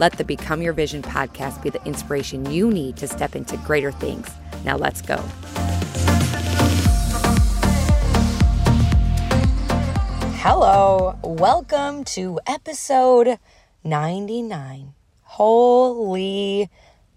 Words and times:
Let 0.00 0.14
the 0.14 0.24
Become 0.24 0.60
Your 0.60 0.72
Vision 0.72 1.02
podcast 1.02 1.62
be 1.62 1.70
the 1.70 1.80
inspiration 1.84 2.50
you 2.50 2.68
need 2.68 2.96
to 2.96 3.06
step 3.06 3.36
into 3.36 3.56
greater 3.58 3.92
things. 3.92 4.28
Now, 4.64 4.76
let's 4.76 5.00
go. 5.00 5.18
Hello, 10.42 11.16
welcome 11.22 12.02
to 12.06 12.40
episode 12.44 13.38
99. 13.84 14.94
Holy 15.22 16.68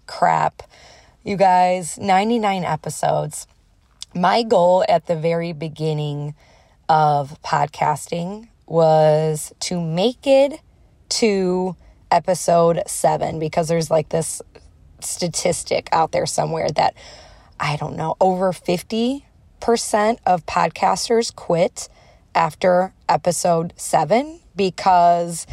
crap. 0.06 0.62
You 1.24 1.36
guys, 1.36 1.98
99 1.98 2.62
episodes. 2.62 3.48
My 4.14 4.44
goal 4.44 4.84
at 4.88 5.06
the 5.06 5.16
very 5.16 5.52
beginning 5.52 6.36
of 6.88 7.42
podcasting 7.42 8.50
was 8.66 9.52
to 9.60 9.80
make 9.80 10.28
it 10.28 10.60
to 11.08 11.74
episode 12.10 12.82
seven 12.86 13.38
because 13.38 13.68
there's 13.68 13.90
like 13.90 14.08
this 14.08 14.42
statistic 15.00 15.88
out 15.92 16.12
there 16.12 16.26
somewhere 16.26 16.68
that 16.70 16.94
I 17.60 17.76
don't 17.76 17.96
know, 17.96 18.16
over 18.20 18.52
50% 18.52 19.22
of 20.26 20.46
podcasters 20.46 21.34
quit 21.34 21.88
after 22.34 22.92
episode 23.08 23.72
seven 23.76 24.40
because 24.54 25.46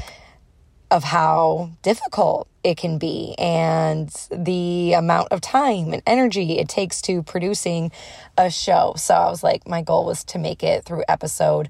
of 0.92 1.04
how 1.04 1.72
difficult 1.82 2.48
it 2.64 2.78
can 2.78 2.98
be 2.98 3.36
and 3.38 4.10
the 4.32 4.94
amount 4.94 5.28
of 5.32 5.42
time 5.42 5.94
and 5.94 6.02
energy 6.06 6.58
it 6.60 6.70
takes 6.70 7.02
to 7.02 7.24
producing 7.24 7.92
a 8.38 8.50
show. 8.50 8.94
So 8.98 9.14
I 9.14 9.30
was 9.30 9.44
like, 9.44 9.68
my 9.68 9.82
goal 9.82 10.06
was 10.06 10.24
to 10.26 10.40
make 10.40 10.64
it 10.64 10.86
through 10.86 11.04
episode 11.08 11.70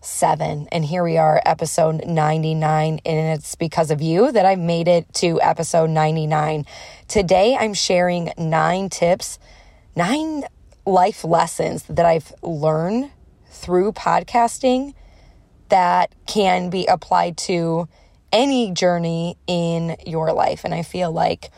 seven. 0.00 0.68
And 0.70 0.84
here 0.84 1.02
we 1.02 1.16
are, 1.16 1.40
episode 1.44 2.04
99. 2.06 3.00
And 3.04 3.38
it's 3.38 3.54
because 3.54 3.90
of 3.90 4.00
you 4.00 4.32
that 4.32 4.46
I 4.46 4.56
made 4.56 4.88
it 4.88 5.12
to 5.14 5.40
episode 5.40 5.90
99. 5.90 6.66
Today, 7.08 7.56
I'm 7.58 7.74
sharing 7.74 8.32
nine 8.38 8.88
tips, 8.88 9.38
nine 9.96 10.44
life 10.86 11.24
lessons 11.24 11.82
that 11.84 12.06
I've 12.06 12.32
learned 12.42 13.10
through 13.50 13.92
podcasting 13.92 14.94
that 15.68 16.14
can 16.26 16.70
be 16.70 16.86
applied 16.86 17.36
to 17.36 17.88
any 18.32 18.70
journey 18.72 19.36
in 19.46 19.96
your 20.06 20.32
life. 20.32 20.64
And 20.64 20.74
I 20.74 20.82
feel 20.82 21.12
like 21.12 21.50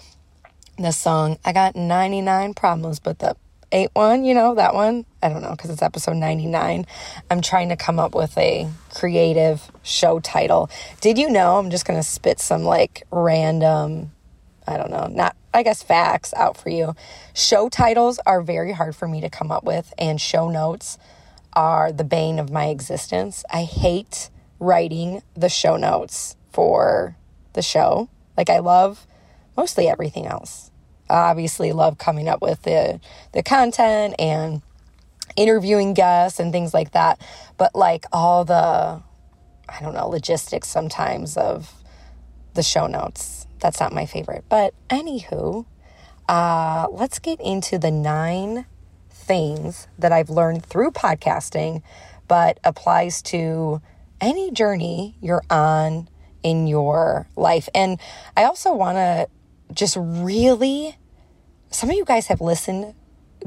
the 0.79 0.93
song, 0.93 1.39
I 1.45 1.53
got 1.53 1.77
99 1.77 2.55
problems, 2.55 3.01
but 3.01 3.19
the 3.19 3.37
eight 3.73 3.91
one, 3.93 4.25
you 4.25 4.35
know, 4.35 4.55
that 4.55 4.75
one. 4.75 5.05
I 5.23 5.29
don't 5.29 5.43
know 5.43 5.51
because 5.51 5.71
it's 5.71 5.83
episode 5.83 6.17
99. 6.17 6.87
I'm 7.31 7.41
trying 7.41 7.69
to 7.69 7.77
come 7.77 7.99
up 7.99 8.15
with 8.15 8.37
a 8.39 8.69
creative 8.95 9.71
show 9.83 10.21
title. 10.21 10.71
Did 11.01 11.19
you 11.19 11.31
know? 11.31 11.59
I'm 11.59 11.71
just 11.71 11.85
going 11.85 11.99
to 11.99 12.07
spit 12.07 12.41
some 12.41 12.65
like 12.65 13.03
random, 13.11 14.13
I 14.67 14.77
don't 14.77 14.91
know, 14.91 15.07
not, 15.07 15.37
I 15.53 15.63
guess, 15.63 15.83
facts 15.83 16.33
out 16.35 16.57
for 16.57 16.71
you. 16.71 16.95
Show 17.35 17.69
titles 17.69 18.19
are 18.27 18.43
very 18.43 18.73
hard 18.73 18.97
for 18.97 19.07
me 19.09 19.21
to 19.21 19.31
come 19.31 19.51
up 19.51 19.65
with, 19.65 19.93
and 19.99 20.21
show 20.21 20.51
notes 20.51 20.99
are 21.53 21.93
the 21.93 22.05
bane 22.05 22.39
of 22.39 22.51
my 22.51 22.67
existence. 22.67 23.45
I 23.51 23.65
hate 23.65 24.31
writing 24.59 25.23
the 25.35 25.49
show 25.49 25.77
notes 25.77 26.37
for 26.53 27.17
the 27.55 27.63
show. 27.63 28.09
Like, 28.37 28.49
I 28.49 28.61
love 28.61 29.07
mostly 29.57 29.89
everything 29.89 30.27
else 30.27 30.70
obviously 31.11 31.73
love 31.73 31.99
coming 31.99 32.29
up 32.29 32.43
with 32.43 32.63
the 32.63 33.01
the 33.33 33.43
content 33.43 34.15
and 34.19 34.63
interviewing 35.37 35.95
guests 35.95 36.41
and 36.41 36.53
things 36.53 36.75
like 36.75 36.93
that. 36.93 37.21
But 37.57 37.75
like 37.75 38.05
all 38.13 38.45
the 38.45 39.03
I 39.69 39.81
don't 39.81 39.95
know, 39.95 40.09
logistics 40.09 40.69
sometimes 40.69 41.37
of 41.37 41.73
the 42.55 42.63
show 42.63 42.87
notes. 42.87 43.47
That's 43.61 43.79
not 43.79 43.93
my 43.93 44.07
favorite. 44.07 44.45
But 44.49 44.75
anywho, 44.89 45.65
uh, 46.29 46.89
let's 46.91 47.19
get 47.19 47.41
into 47.41 47.79
the 47.79 47.91
nine 47.91 48.67
things 49.11 49.87
that 49.99 50.13
I've 50.13 50.31
learned 50.31 50.67
through 50.67 50.91
podcasting, 50.91 51.83
but 52.27 52.59
applies 52.65 53.23
to 53.23 53.81
any 54.21 54.51
journey 54.51 55.17
you're 55.21 55.45
on 55.49 56.09
in 56.43 56.67
your 56.67 57.29
life. 57.37 57.69
And 57.75 58.01
I 58.37 58.45
also 58.45 58.75
want 58.75 58.97
to 58.97 59.29
just 59.73 59.97
really 59.99 60.97
some 61.71 61.89
of 61.89 61.97
you 61.97 62.05
guys 62.05 62.27
have 62.27 62.41
listened 62.41 62.95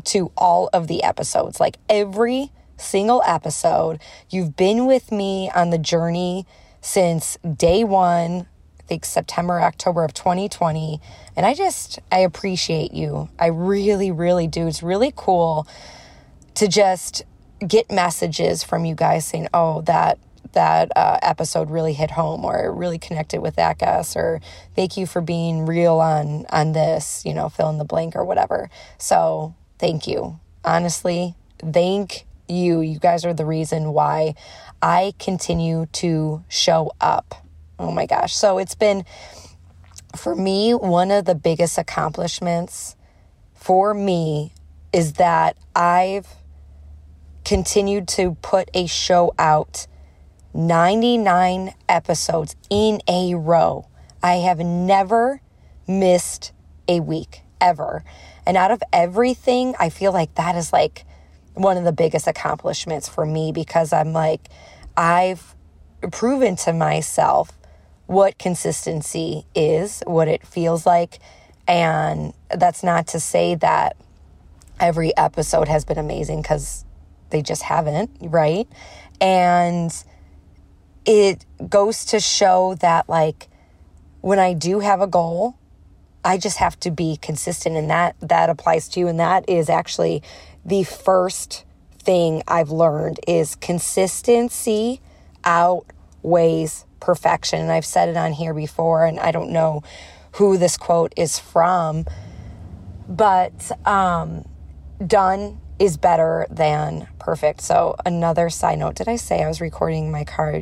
to 0.05 0.31
all 0.37 0.69
of 0.73 0.87
the 0.87 1.03
episodes, 1.03 1.59
like 1.59 1.77
every 1.89 2.51
single 2.77 3.21
episode. 3.25 4.01
You've 4.29 4.55
been 4.55 4.85
with 4.85 5.11
me 5.11 5.51
on 5.53 5.69
the 5.69 5.77
journey 5.77 6.45
since 6.81 7.37
day 7.57 7.83
one, 7.83 8.47
I 8.79 8.83
think 8.83 9.05
September, 9.05 9.61
October 9.61 10.03
of 10.03 10.13
2020. 10.13 10.99
And 11.35 11.45
I 11.45 11.53
just, 11.53 11.99
I 12.11 12.19
appreciate 12.19 12.93
you. 12.93 13.29
I 13.39 13.47
really, 13.47 14.11
really 14.11 14.47
do. 14.47 14.67
It's 14.67 14.83
really 14.83 15.13
cool 15.15 15.67
to 16.55 16.67
just 16.67 17.23
get 17.65 17.91
messages 17.91 18.63
from 18.63 18.85
you 18.85 18.95
guys 18.95 19.25
saying, 19.25 19.47
oh, 19.53 19.81
that 19.81 20.17
that 20.51 20.91
uh, 20.95 21.17
episode 21.21 21.71
really 21.71 21.93
hit 21.93 22.11
home 22.11 22.45
or 22.45 22.71
really 22.73 22.99
connected 22.99 23.41
with 23.41 23.55
that 23.55 23.79
guest 23.79 24.15
or 24.15 24.41
thank 24.75 24.97
you 24.97 25.07
for 25.07 25.21
being 25.21 25.65
real 25.65 25.99
on 25.99 26.45
on 26.51 26.73
this 26.73 27.23
you 27.25 27.33
know 27.33 27.49
fill 27.49 27.69
in 27.69 27.77
the 27.77 27.85
blank 27.85 28.15
or 28.15 28.23
whatever. 28.25 28.69
So 28.97 29.55
thank 29.79 30.05
you. 30.07 30.39
Honestly 30.63 31.35
thank 31.59 32.25
you. 32.47 32.81
You 32.81 32.99
guys 32.99 33.25
are 33.25 33.33
the 33.33 33.45
reason 33.45 33.93
why 33.93 34.35
i 34.81 35.13
continue 35.17 35.87
to 35.93 36.43
show 36.49 36.91
up. 36.99 37.35
Oh 37.79 37.91
my 37.91 38.05
gosh. 38.05 38.35
So 38.35 38.57
it's 38.57 38.75
been 38.75 39.05
for 40.15 40.35
me 40.35 40.73
one 40.73 41.11
of 41.11 41.25
the 41.25 41.35
biggest 41.35 41.77
accomplishments 41.77 42.95
for 43.55 43.93
me 43.93 44.53
is 44.91 45.13
that 45.13 45.57
i've 45.75 46.27
continued 47.43 48.07
to 48.07 48.35
put 48.41 48.69
a 48.73 48.85
show 48.85 49.33
out 49.39 49.87
99 50.53 51.73
episodes 51.89 52.55
in 52.69 53.01
a 53.07 53.35
row. 53.35 53.87
I 54.21 54.35
have 54.35 54.59
never 54.59 55.41
missed 55.87 56.51
a 56.87 56.99
week 56.99 57.41
ever. 57.59 58.03
And 58.45 58.57
out 58.57 58.71
of 58.71 58.81
everything, 58.91 59.73
I 59.79 59.89
feel 59.89 60.11
like 60.11 60.35
that 60.35 60.55
is 60.55 60.71
like 60.71 61.05
one 61.53 61.77
of 61.77 61.83
the 61.83 61.91
biggest 61.91 62.27
accomplishments 62.27 63.07
for 63.07 63.25
me 63.25 63.51
because 63.51 63.93
I'm 63.93 64.13
like, 64.13 64.49
I've 64.95 65.55
proven 66.11 66.55
to 66.57 66.73
myself 66.73 67.57
what 68.05 68.37
consistency 68.37 69.45
is, 69.55 70.03
what 70.05 70.27
it 70.27 70.45
feels 70.45 70.85
like. 70.85 71.19
And 71.67 72.33
that's 72.49 72.83
not 72.83 73.07
to 73.07 73.19
say 73.19 73.55
that 73.55 73.95
every 74.79 75.15
episode 75.15 75.67
has 75.67 75.85
been 75.85 75.97
amazing 75.97 76.41
because 76.41 76.85
they 77.29 77.41
just 77.41 77.63
haven't, 77.63 78.11
right? 78.21 78.67
And 79.21 79.91
it 81.05 81.45
goes 81.69 82.05
to 82.05 82.19
show 82.19 82.75
that 82.75 83.09
like 83.09 83.49
when 84.21 84.39
I 84.39 84.53
do 84.53 84.79
have 84.79 85.01
a 85.01 85.07
goal, 85.07 85.57
I 86.23 86.37
just 86.37 86.57
have 86.57 86.79
to 86.81 86.91
be 86.91 87.17
consistent 87.17 87.75
and 87.75 87.89
that 87.89 88.15
that 88.21 88.49
applies 88.49 88.87
to 88.89 88.99
you 88.99 89.07
and 89.07 89.19
that 89.19 89.49
is 89.49 89.69
actually 89.69 90.23
the 90.63 90.83
first 90.83 91.65
thing 91.99 92.43
I've 92.47 92.69
learned 92.69 93.19
is 93.27 93.55
consistency 93.55 95.01
outweighs 95.43 96.85
perfection. 96.99 97.59
And 97.59 97.71
I've 97.71 97.85
said 97.85 98.07
it 98.09 98.15
on 98.15 98.31
here 98.31 98.53
before 98.53 99.05
and 99.05 99.19
I 99.19 99.31
don't 99.31 99.51
know 99.51 99.83
who 100.33 100.57
this 100.57 100.77
quote 100.77 101.13
is 101.17 101.37
from, 101.37 102.05
but 103.07 103.71
um, 103.85 104.47
done 105.05 105.59
is 105.79 105.97
better 105.97 106.47
than 106.49 107.07
perfect. 107.19 107.61
So, 107.61 107.95
another 108.05 108.49
side 108.49 108.79
note 108.79 108.95
did 108.95 109.09
I 109.09 109.17
say 109.17 109.43
I 109.43 109.47
was 109.47 109.59
recording 109.59 110.11
my 110.11 110.23
car 110.23 110.61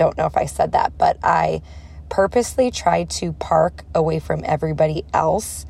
don't 0.00 0.16
know 0.16 0.24
if 0.24 0.34
I 0.34 0.46
said 0.46 0.72
that, 0.72 0.96
but 0.96 1.18
I 1.22 1.60
purposely 2.08 2.70
tried 2.70 3.10
to 3.10 3.34
park 3.34 3.84
away 3.94 4.18
from 4.18 4.40
everybody 4.46 5.04
else. 5.12 5.66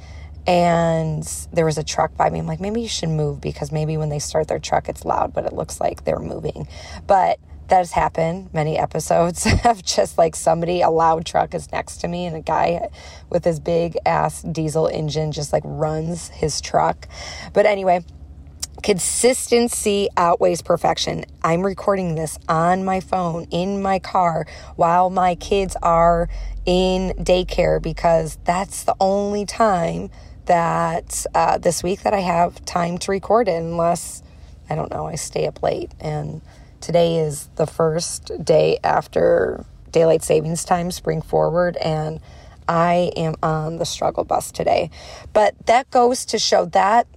And 0.46 1.24
there 1.52 1.64
was 1.64 1.78
a 1.78 1.82
truck 1.82 2.16
by 2.16 2.30
me. 2.30 2.38
I'm 2.38 2.46
like, 2.46 2.60
maybe 2.60 2.80
you 2.80 2.88
should 2.88 3.08
move 3.08 3.40
because 3.40 3.72
maybe 3.72 3.96
when 3.96 4.08
they 4.08 4.20
start 4.20 4.46
their 4.46 4.60
truck, 4.60 4.88
it's 4.88 5.04
loud, 5.04 5.34
but 5.34 5.46
it 5.46 5.52
looks 5.52 5.80
like 5.80 6.04
they're 6.04 6.20
moving. 6.20 6.68
But 7.08 7.40
that 7.66 7.78
has 7.78 7.90
happened 7.90 8.50
many 8.52 8.78
episodes 8.78 9.48
of 9.64 9.84
just 9.84 10.16
like 10.16 10.36
somebody, 10.36 10.80
a 10.80 10.90
loud 10.90 11.26
truck 11.26 11.54
is 11.54 11.72
next 11.72 11.96
to 11.98 12.08
me 12.08 12.24
and 12.24 12.36
a 12.36 12.40
guy 12.40 12.88
with 13.30 13.44
his 13.44 13.58
big 13.58 13.98
ass 14.06 14.42
diesel 14.42 14.86
engine 14.86 15.32
just 15.32 15.52
like 15.52 15.64
runs 15.66 16.28
his 16.28 16.60
truck. 16.60 17.08
But 17.52 17.66
anyway, 17.66 18.04
consistency 18.82 20.08
outweighs 20.16 20.62
perfection. 20.62 21.24
I'm 21.42 21.62
recording 21.62 22.14
this 22.14 22.38
on 22.48 22.84
my 22.84 23.00
phone 23.00 23.46
in 23.50 23.82
my 23.82 23.98
car 23.98 24.46
while 24.76 25.10
my 25.10 25.34
kids 25.34 25.76
are 25.82 26.28
in 26.66 27.12
daycare 27.18 27.82
because 27.82 28.38
that's 28.44 28.84
the 28.84 28.94
only 29.00 29.44
time 29.44 30.10
that 30.46 31.26
uh, 31.34 31.58
this 31.58 31.82
week 31.82 32.02
that 32.02 32.14
I 32.14 32.20
have 32.20 32.64
time 32.64 32.98
to 32.98 33.10
record 33.10 33.48
it 33.48 33.62
unless 33.62 34.22
I 34.68 34.74
don't 34.76 34.90
know, 34.90 35.06
I 35.06 35.16
stay 35.16 35.46
up 35.46 35.62
late 35.62 35.92
and 36.00 36.40
today 36.80 37.18
is 37.18 37.48
the 37.56 37.66
first 37.66 38.30
day 38.44 38.78
after 38.82 39.64
daylight 39.90 40.22
savings 40.22 40.64
time 40.64 40.90
spring 40.90 41.22
forward 41.22 41.76
and 41.76 42.20
I 42.68 43.10
am 43.16 43.34
on 43.42 43.76
the 43.78 43.84
struggle 43.84 44.22
bus 44.22 44.52
today. 44.52 44.90
But 45.32 45.54
that 45.66 45.90
goes 45.90 46.24
to 46.26 46.38
show 46.38 46.66
that 46.66 47.08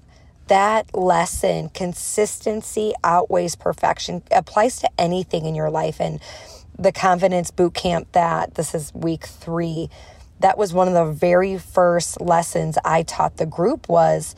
that 0.47 0.93
lesson 0.95 1.69
consistency 1.69 2.93
outweighs 3.03 3.55
perfection 3.55 4.21
applies 4.31 4.79
to 4.79 4.89
anything 4.97 5.45
in 5.45 5.55
your 5.55 5.69
life 5.69 5.99
and 5.99 6.19
the 6.77 6.91
confidence 6.91 7.51
boot 7.51 7.73
camp 7.73 8.11
that 8.11 8.55
this 8.55 8.73
is 8.73 8.93
week 8.93 9.25
3 9.25 9.89
that 10.39 10.57
was 10.57 10.73
one 10.73 10.87
of 10.87 10.93
the 10.93 11.13
very 11.13 11.57
first 11.57 12.19
lessons 12.19 12.77
I 12.83 13.03
taught 13.03 13.37
the 13.37 13.45
group 13.45 13.87
was 13.87 14.35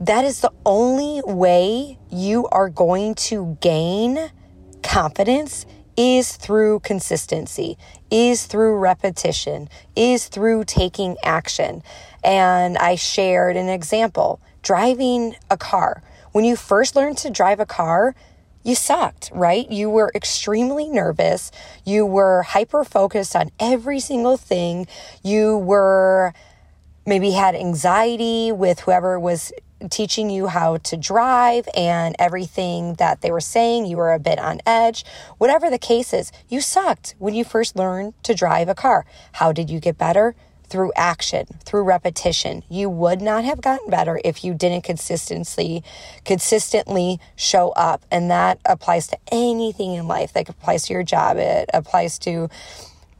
that 0.00 0.24
is 0.24 0.40
the 0.40 0.52
only 0.64 1.22
way 1.24 1.98
you 2.10 2.46
are 2.48 2.68
going 2.68 3.14
to 3.14 3.58
gain 3.60 4.30
confidence 4.82 5.66
is 5.96 6.36
through 6.36 6.78
consistency, 6.80 7.76
is 8.10 8.46
through 8.46 8.76
repetition, 8.76 9.68
is 9.96 10.28
through 10.28 10.64
taking 10.64 11.16
action. 11.24 11.82
And 12.22 12.78
I 12.78 12.94
shared 12.94 13.56
an 13.56 13.68
example 13.68 14.40
driving 14.62 15.36
a 15.50 15.56
car. 15.56 16.02
When 16.32 16.44
you 16.44 16.56
first 16.56 16.96
learned 16.96 17.18
to 17.18 17.30
drive 17.30 17.60
a 17.60 17.66
car, 17.66 18.14
you 18.62 18.74
sucked, 18.74 19.30
right? 19.32 19.70
You 19.70 19.88
were 19.88 20.12
extremely 20.14 20.88
nervous. 20.88 21.50
You 21.84 22.04
were 22.04 22.42
hyper 22.42 22.84
focused 22.84 23.34
on 23.34 23.50
every 23.58 24.00
single 24.00 24.36
thing. 24.36 24.86
You 25.22 25.56
were 25.56 26.34
maybe 27.06 27.30
had 27.30 27.54
anxiety 27.54 28.52
with 28.52 28.80
whoever 28.80 29.18
was 29.18 29.52
teaching 29.90 30.28
you 30.28 30.48
how 30.48 30.76
to 30.78 30.96
drive 30.96 31.68
and 31.74 32.16
everything 32.18 32.94
that 32.94 33.20
they 33.20 33.30
were 33.30 33.40
saying, 33.40 33.86
you 33.86 33.96
were 33.96 34.12
a 34.12 34.18
bit 34.18 34.38
on 34.38 34.60
edge. 34.66 35.04
Whatever 35.38 35.70
the 35.70 35.78
case 35.78 36.12
is, 36.12 36.32
you 36.48 36.60
sucked 36.60 37.14
when 37.18 37.34
you 37.34 37.44
first 37.44 37.76
learned 37.76 38.14
to 38.24 38.34
drive 38.34 38.68
a 38.68 38.74
car. 38.74 39.06
How 39.32 39.52
did 39.52 39.70
you 39.70 39.80
get 39.80 39.96
better? 39.96 40.34
Through 40.68 40.92
action, 40.96 41.46
through 41.64 41.84
repetition. 41.84 42.62
You 42.68 42.90
would 42.90 43.20
not 43.22 43.44
have 43.44 43.60
gotten 43.60 43.88
better 43.90 44.20
if 44.24 44.44
you 44.44 44.54
didn't 44.54 44.82
consistently 44.84 45.82
consistently 46.24 47.20
show 47.36 47.70
up. 47.70 48.04
And 48.10 48.30
that 48.30 48.60
applies 48.64 49.06
to 49.08 49.18
anything 49.32 49.94
in 49.94 50.06
life. 50.06 50.32
That 50.32 50.48
applies 50.48 50.84
to 50.84 50.92
your 50.92 51.02
job. 51.02 51.38
It 51.38 51.70
applies 51.72 52.18
to 52.20 52.48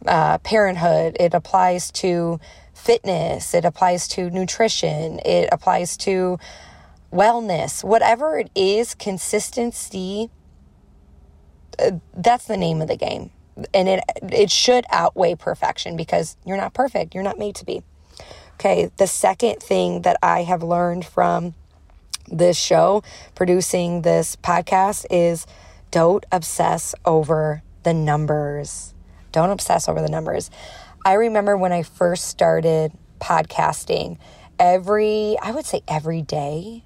uh, 0.06 0.38
parenthood. 0.38 1.16
It 1.18 1.34
applies 1.34 1.90
to 1.92 2.38
fitness, 2.74 3.54
it 3.54 3.64
applies 3.64 4.06
to 4.08 4.30
nutrition, 4.30 5.18
it 5.24 5.48
applies 5.50 5.96
to 5.96 6.38
wellness, 7.12 7.82
whatever 7.82 8.38
it 8.38 8.50
is, 8.54 8.94
consistency 8.94 10.30
uh, 11.78 11.92
that's 12.16 12.46
the 12.46 12.56
name 12.56 12.82
of 12.82 12.88
the 12.88 12.96
game. 12.96 13.30
And 13.74 13.88
it 13.88 14.04
it 14.22 14.50
should 14.50 14.84
outweigh 14.90 15.34
perfection 15.34 15.96
because 15.96 16.36
you're 16.44 16.56
not 16.56 16.74
perfect. 16.74 17.14
You're 17.14 17.24
not 17.24 17.38
made 17.38 17.54
to 17.56 17.64
be. 17.64 17.82
Okay, 18.54 18.90
the 18.96 19.06
second 19.06 19.62
thing 19.62 20.02
that 20.02 20.16
I 20.22 20.42
have 20.42 20.62
learned 20.62 21.04
from 21.04 21.54
this 22.26 22.58
show, 22.58 23.02
producing 23.34 24.02
this 24.02 24.36
podcast 24.36 25.06
is 25.10 25.46
don't 25.90 26.26
obsess 26.32 26.94
over 27.04 27.62
the 27.84 27.94
numbers. 27.94 28.94
Don't 29.32 29.50
obsess 29.50 29.88
over 29.88 30.00
the 30.00 30.08
numbers. 30.08 30.50
I 31.04 31.14
remember 31.14 31.56
when 31.56 31.72
I 31.72 31.82
first 31.82 32.26
started 32.26 32.92
podcasting, 33.20 34.18
every, 34.58 35.36
I 35.40 35.52
would 35.52 35.64
say 35.64 35.82
every 35.86 36.22
day, 36.22 36.84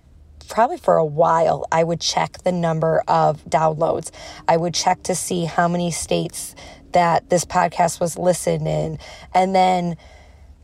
probably 0.52 0.76
for 0.76 0.98
a 0.98 1.04
while, 1.04 1.66
I 1.72 1.82
would 1.82 2.00
check 2.00 2.42
the 2.44 2.52
number 2.52 3.02
of 3.08 3.42
downloads. 3.46 4.10
I 4.46 4.58
would 4.58 4.74
check 4.74 5.02
to 5.04 5.14
see 5.14 5.46
how 5.46 5.66
many 5.66 5.90
states 5.90 6.54
that 6.92 7.30
this 7.30 7.46
podcast 7.46 8.00
was 8.00 8.18
listened 8.18 8.68
in. 8.68 8.98
And 9.34 9.54
then 9.54 9.96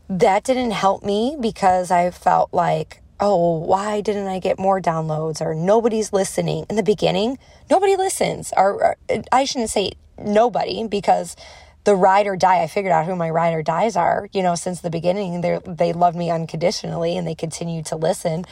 that 0.07 0.43
didn't 0.43 0.71
help 0.71 1.03
me 1.03 1.37
because 1.39 1.89
I 1.89 2.11
felt 2.11 2.53
like, 2.53 3.01
oh, 3.19 3.57
why 3.57 4.01
didn't 4.01 4.27
I 4.27 4.37
get 4.37 4.59
more 4.59 4.79
downloads 4.79 5.41
or 5.41 5.55
nobody's 5.55 6.13
listening? 6.13 6.67
In 6.69 6.75
the 6.75 6.83
beginning, 6.83 7.39
nobody 7.67 7.95
listens. 7.95 8.53
Or, 8.55 8.73
or 8.83 8.97
I 9.31 9.43
shouldn't 9.45 9.71
say 9.71 9.93
nobody 10.19 10.87
because 10.87 11.35
the 11.83 11.95
ride 11.95 12.27
or 12.27 12.35
die. 12.35 12.61
I 12.61 12.67
figured 12.67 12.91
out 12.91 13.07
who 13.07 13.15
my 13.15 13.31
ride 13.31 13.55
or 13.55 13.63
dies 13.63 13.95
are, 13.95 14.29
you 14.33 14.43
know, 14.43 14.53
since 14.53 14.81
the 14.81 14.91
beginning. 14.91 15.41
They 15.41 15.59
they 15.65 15.93
love 15.93 16.15
me 16.15 16.29
unconditionally 16.29 17.17
and 17.17 17.25
they 17.25 17.33
continue 17.33 17.81
to 17.83 17.95
listen. 17.95 18.45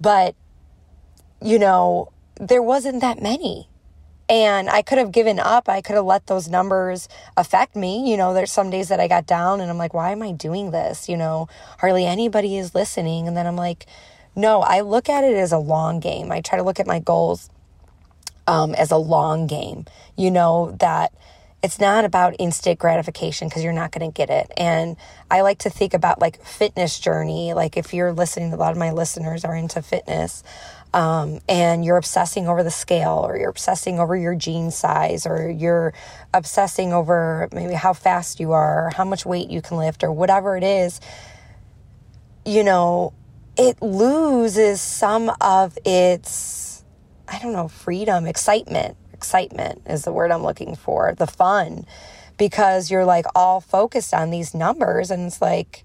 But 0.00 0.34
you 1.42 1.58
know, 1.58 2.12
there 2.36 2.62
wasn't 2.62 3.00
that 3.00 3.22
many. 3.22 3.68
And 4.28 4.70
I 4.70 4.82
could 4.82 4.98
have 4.98 5.12
given 5.12 5.38
up. 5.38 5.68
I 5.68 5.82
could 5.82 5.96
have 5.96 6.04
let 6.04 6.26
those 6.26 6.48
numbers 6.48 7.08
affect 7.36 7.76
me. 7.76 8.10
You 8.10 8.16
know, 8.16 8.32
there's 8.32 8.52
some 8.52 8.70
days 8.70 8.88
that 8.88 9.00
I 9.00 9.08
got 9.08 9.26
down 9.26 9.60
and 9.60 9.70
I'm 9.70 9.76
like, 9.76 9.92
why 9.92 10.12
am 10.12 10.22
I 10.22 10.32
doing 10.32 10.70
this? 10.70 11.08
You 11.08 11.16
know, 11.16 11.48
hardly 11.78 12.06
anybody 12.06 12.56
is 12.56 12.74
listening. 12.74 13.28
And 13.28 13.36
then 13.36 13.46
I'm 13.46 13.56
like, 13.56 13.86
no, 14.34 14.62
I 14.62 14.80
look 14.80 15.08
at 15.08 15.24
it 15.24 15.34
as 15.34 15.52
a 15.52 15.58
long 15.58 16.00
game. 16.00 16.32
I 16.32 16.40
try 16.40 16.56
to 16.56 16.64
look 16.64 16.80
at 16.80 16.86
my 16.86 16.98
goals 16.98 17.50
um, 18.46 18.74
as 18.74 18.90
a 18.90 18.96
long 18.96 19.46
game. 19.46 19.84
You 20.16 20.30
know, 20.30 20.76
that 20.80 21.12
it's 21.62 21.78
not 21.78 22.04
about 22.04 22.34
instant 22.40 22.78
gratification 22.78 23.48
because 23.48 23.62
you're 23.62 23.72
not 23.72 23.92
going 23.92 24.10
to 24.10 24.14
get 24.14 24.30
it. 24.30 24.50
And 24.56 24.96
I 25.30 25.42
like 25.42 25.58
to 25.60 25.70
think 25.70 25.94
about 25.94 26.20
like 26.20 26.44
fitness 26.44 26.98
journey. 26.98 27.54
Like 27.54 27.76
if 27.76 27.94
you're 27.94 28.12
listening, 28.12 28.52
a 28.52 28.56
lot 28.56 28.72
of 28.72 28.78
my 28.78 28.90
listeners 28.90 29.44
are 29.44 29.54
into 29.54 29.80
fitness. 29.80 30.42
Um, 30.92 31.38
and 31.48 31.84
you're 31.84 31.96
obsessing 31.96 32.48
over 32.48 32.62
the 32.62 32.70
scale 32.70 33.24
or 33.26 33.38
you're 33.38 33.48
obsessing 33.48 33.98
over 33.98 34.14
your 34.16 34.34
jean 34.34 34.70
size 34.70 35.24
or 35.24 35.48
you're 35.48 35.94
obsessing 36.34 36.92
over 36.92 37.48
maybe 37.52 37.74
how 37.74 37.92
fast 37.94 38.40
you 38.40 38.52
are 38.52 38.88
or 38.88 38.90
how 38.90 39.04
much 39.04 39.24
weight 39.24 39.48
you 39.48 39.62
can 39.62 39.78
lift 39.78 40.02
or 40.02 40.12
whatever 40.12 40.56
it 40.56 40.64
is, 40.64 41.00
you 42.44 42.64
know, 42.64 43.14
it 43.56 43.80
loses 43.80 44.80
some 44.80 45.30
of 45.40 45.78
its, 45.84 46.84
I 47.28 47.38
don't 47.38 47.52
know, 47.52 47.68
freedom, 47.68 48.26
excitement 48.26 48.96
excitement 49.22 49.82
is 49.86 50.02
the 50.02 50.12
word 50.12 50.32
I'm 50.32 50.42
looking 50.42 50.74
for, 50.74 51.14
the 51.14 51.28
fun, 51.28 51.86
because 52.38 52.90
you're 52.90 53.04
like 53.04 53.24
all 53.36 53.60
focused 53.60 54.12
on 54.12 54.30
these 54.30 54.52
numbers. 54.52 55.12
And 55.12 55.28
it's 55.28 55.40
like, 55.40 55.84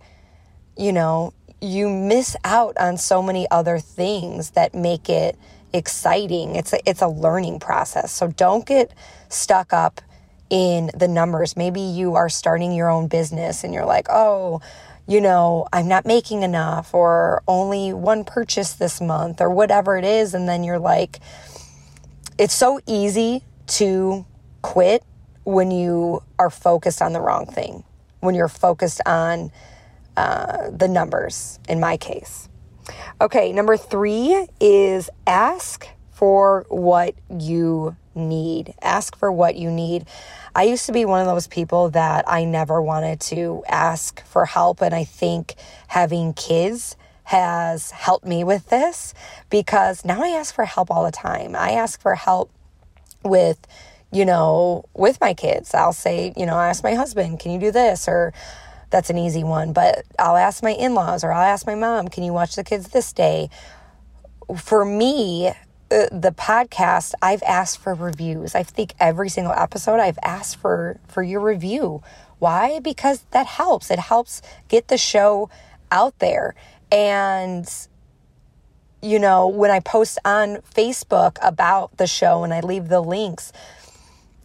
you 0.75 0.91
know, 0.91 1.33
you 1.61 1.87
miss 1.87 2.35
out 2.43 2.75
on 2.79 2.97
so 2.97 3.21
many 3.21 3.47
other 3.51 3.77
things 3.77 4.51
that 4.51 4.73
make 4.73 5.07
it 5.07 5.37
exciting. 5.71 6.55
It's 6.55 6.73
a, 6.73 6.89
it's 6.89 7.03
a 7.03 7.07
learning 7.07 7.59
process. 7.59 8.11
So 8.11 8.29
don't 8.29 8.65
get 8.65 8.91
stuck 9.29 9.71
up 9.71 10.01
in 10.49 10.89
the 10.95 11.07
numbers. 11.07 11.55
Maybe 11.55 11.81
you 11.81 12.15
are 12.15 12.29
starting 12.29 12.71
your 12.71 12.89
own 12.89 13.07
business 13.07 13.63
and 13.63 13.71
you're 13.71 13.85
like, 13.85 14.07
oh, 14.09 14.61
you 15.07 15.21
know, 15.21 15.67
I'm 15.71 15.87
not 15.87 16.07
making 16.07 16.41
enough 16.41 16.91
or 16.95 17.43
only 17.47 17.93
one 17.93 18.25
purchase 18.25 18.73
this 18.73 18.99
month 18.99 19.41
or 19.41 19.51
whatever 19.51 19.95
it 19.95 20.05
is. 20.05 20.33
And 20.33 20.49
then 20.49 20.63
you're 20.63 20.79
like, 20.79 21.19
it's 22.37 22.53
so 22.53 22.79
easy 22.85 23.43
to 23.67 24.25
quit 24.61 25.03
when 25.43 25.71
you 25.71 26.21
are 26.37 26.49
focused 26.49 27.01
on 27.01 27.13
the 27.13 27.21
wrong 27.21 27.45
thing, 27.45 27.83
when 28.19 28.35
you're 28.35 28.47
focused 28.47 29.01
on 29.05 29.51
uh, 30.15 30.69
the 30.71 30.87
numbers, 30.87 31.59
in 31.69 31.79
my 31.79 31.97
case. 31.97 32.49
Okay, 33.21 33.51
number 33.53 33.77
three 33.77 34.47
is 34.59 35.09
ask 35.25 35.87
for 36.11 36.65
what 36.69 37.15
you 37.29 37.95
need. 38.15 38.73
Ask 38.81 39.15
for 39.15 39.31
what 39.31 39.55
you 39.55 39.69
need. 39.69 40.07
I 40.55 40.63
used 40.63 40.85
to 40.87 40.91
be 40.91 41.05
one 41.05 41.21
of 41.21 41.27
those 41.27 41.47
people 41.47 41.91
that 41.91 42.25
I 42.27 42.43
never 42.45 42.81
wanted 42.81 43.19
to 43.21 43.63
ask 43.67 44.25
for 44.25 44.45
help, 44.45 44.81
and 44.81 44.93
I 44.95 45.03
think 45.03 45.55
having 45.87 46.33
kids 46.33 46.95
has 47.27 47.91
helped 47.91 48.25
me 48.25 48.41
with 48.41 48.69
this 48.69 49.13
because 49.49 50.05
now 50.05 50.23
I 50.23 50.29
ask 50.29 50.55
for 50.55 50.63
help 50.63 50.89
all 50.89 51.03
the 51.03 51.11
time. 51.11 51.57
I 51.57 51.71
ask 51.71 52.01
for 52.01 52.15
help 52.15 52.49
with, 53.21 53.67
you 54.13 54.23
know, 54.23 54.85
with 54.93 55.19
my 55.19 55.33
kids. 55.33 55.73
I'll 55.73 55.91
say, 55.91 56.31
you 56.37 56.45
know, 56.45 56.55
I 56.55 56.69
ask 56.69 56.85
my 56.85 56.93
husband, 56.93 57.41
can 57.41 57.51
you 57.51 57.59
do 57.59 57.69
this? 57.69 58.07
Or 58.07 58.31
that's 58.91 59.09
an 59.09 59.17
easy 59.17 59.43
one, 59.43 59.73
but 59.73 60.05
I'll 60.17 60.37
ask 60.37 60.63
my 60.63 60.71
in 60.71 60.93
laws 60.93 61.25
or 61.25 61.33
I'll 61.33 61.53
ask 61.53 61.67
my 61.67 61.75
mom, 61.75 62.07
can 62.07 62.23
you 62.23 62.31
watch 62.31 62.55
the 62.55 62.63
kids 62.63 62.87
this 62.89 63.11
day? 63.11 63.49
For 64.55 64.85
me, 64.85 65.49
uh, 65.49 66.07
the 66.09 66.33
podcast, 66.33 67.13
I've 67.21 67.43
asked 67.43 67.79
for 67.79 67.93
reviews. 67.93 68.55
I 68.55 68.63
think 68.63 68.93
every 69.01 69.27
single 69.27 69.51
episode 69.51 69.99
I've 69.99 70.19
asked 70.23 70.55
for 70.55 70.97
for 71.09 71.23
your 71.23 71.41
review. 71.41 72.01
Why? 72.39 72.79
Because 72.79 73.25
that 73.31 73.47
helps. 73.47 73.91
It 73.91 73.99
helps 73.99 74.41
get 74.69 74.87
the 74.87 74.97
show 74.97 75.49
out 75.91 76.17
there. 76.19 76.55
And 76.91 77.69
you 79.01 79.19
know, 79.19 79.47
when 79.47 79.69
I 79.71 79.79
post 79.79 80.17
on 80.25 80.57
Facebook 80.75 81.37
about 81.41 81.95
the 81.97 82.07
show 82.07 82.43
and 82.43 82.53
I 82.53 82.61
leave 82.61 82.89
the 82.89 83.01
links, 83.01 83.53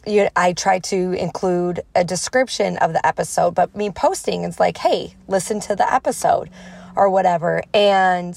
you, 0.07 0.29
I 0.37 0.53
try 0.53 0.79
to 0.81 1.13
include 1.13 1.81
a 1.95 2.05
description 2.05 2.77
of 2.79 2.93
the 2.93 3.05
episode, 3.07 3.55
but 3.55 3.75
me 3.75 3.91
posting 3.91 4.45
it's 4.45 4.61
like, 4.61 4.79
hey, 4.79 5.15
listen 5.29 5.61
to 5.61 5.77
the 5.77 5.93
episode 5.93 6.51
or 6.97 7.09
whatever. 7.09 7.63
And 7.73 8.37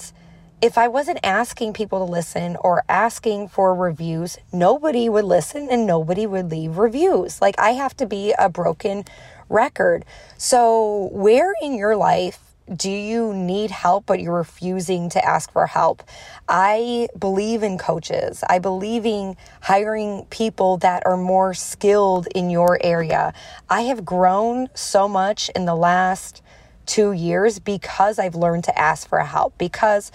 if 0.62 0.78
I 0.78 0.88
wasn't 0.88 1.18
asking 1.22 1.74
people 1.74 2.04
to 2.04 2.10
listen 2.10 2.56
or 2.56 2.82
asking 2.88 3.48
for 3.48 3.74
reviews, 3.74 4.38
nobody 4.52 5.08
would 5.08 5.24
listen 5.24 5.68
and 5.70 5.86
nobody 5.86 6.26
would 6.26 6.50
leave 6.50 6.78
reviews. 6.78 7.42
Like 7.42 7.58
I 7.58 7.70
have 7.70 7.96
to 7.98 8.06
be 8.06 8.32
a 8.38 8.48
broken 8.48 9.04
record. 9.48 10.04
So, 10.38 11.10
where 11.12 11.52
in 11.62 11.74
your 11.74 11.94
life 11.94 12.45
do 12.74 12.90
you 12.90 13.32
need 13.32 13.70
help 13.70 14.06
but 14.06 14.20
you're 14.20 14.36
refusing 14.36 15.08
to 15.10 15.24
ask 15.24 15.52
for 15.52 15.66
help? 15.66 16.02
I 16.48 17.08
believe 17.18 17.62
in 17.62 17.78
coaches. 17.78 18.42
I 18.48 18.58
believe 18.58 19.06
in 19.06 19.36
hiring 19.62 20.26
people 20.30 20.76
that 20.78 21.04
are 21.06 21.16
more 21.16 21.54
skilled 21.54 22.26
in 22.34 22.50
your 22.50 22.78
area. 22.82 23.32
I 23.68 23.82
have 23.82 24.04
grown 24.04 24.68
so 24.74 25.08
much 25.08 25.48
in 25.54 25.64
the 25.64 25.76
last 25.76 26.42
2 26.86 27.12
years 27.12 27.58
because 27.58 28.18
I've 28.18 28.34
learned 28.34 28.64
to 28.64 28.78
ask 28.78 29.08
for 29.08 29.20
help 29.20 29.56
because 29.58 30.12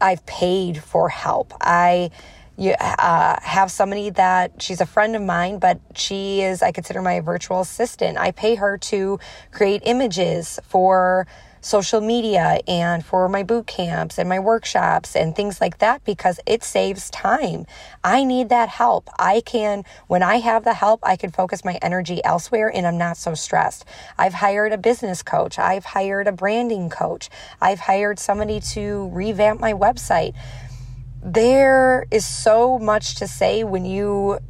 I've 0.00 0.24
paid 0.26 0.82
for 0.82 1.08
help. 1.08 1.52
I 1.60 2.10
uh, 2.58 3.36
have 3.42 3.70
somebody 3.70 4.10
that 4.10 4.60
she's 4.60 4.80
a 4.80 4.86
friend 4.86 5.16
of 5.16 5.22
mine, 5.22 5.58
but 5.58 5.80
she 5.94 6.42
is, 6.42 6.62
I 6.62 6.72
consider 6.72 7.00
my 7.00 7.20
virtual 7.20 7.60
assistant. 7.60 8.18
I 8.18 8.30
pay 8.30 8.56
her 8.56 8.76
to 8.78 9.18
create 9.52 9.82
images 9.84 10.60
for 10.64 11.26
social 11.62 12.00
media 12.00 12.58
and 12.66 13.06
for 13.06 13.28
my 13.28 13.42
boot 13.44 13.68
camps 13.68 14.18
and 14.18 14.28
my 14.28 14.38
workshops 14.38 15.14
and 15.14 15.34
things 15.34 15.60
like 15.60 15.78
that 15.78 16.04
because 16.04 16.40
it 16.44 16.62
saves 16.62 17.08
time. 17.10 17.64
I 18.02 18.24
need 18.24 18.48
that 18.48 18.68
help. 18.68 19.08
I 19.18 19.40
can, 19.40 19.84
when 20.08 20.24
I 20.24 20.36
have 20.36 20.64
the 20.64 20.74
help, 20.74 21.00
I 21.04 21.16
can 21.16 21.30
focus 21.30 21.64
my 21.64 21.78
energy 21.80 22.22
elsewhere 22.24 22.70
and 22.74 22.84
I'm 22.84 22.98
not 22.98 23.16
so 23.16 23.34
stressed. 23.34 23.84
I've 24.18 24.34
hired 24.34 24.72
a 24.72 24.78
business 24.78 25.22
coach. 25.22 25.58
I've 25.58 25.84
hired 25.84 26.26
a 26.26 26.32
branding 26.32 26.90
coach. 26.90 27.30
I've 27.60 27.80
hired 27.80 28.18
somebody 28.18 28.58
to 28.72 29.08
revamp 29.12 29.60
my 29.60 29.72
website. 29.72 30.34
There 31.22 32.06
is 32.10 32.26
so 32.26 32.80
much 32.80 33.14
to 33.16 33.28
say 33.28 33.62
when 33.62 33.84
you 33.84 34.40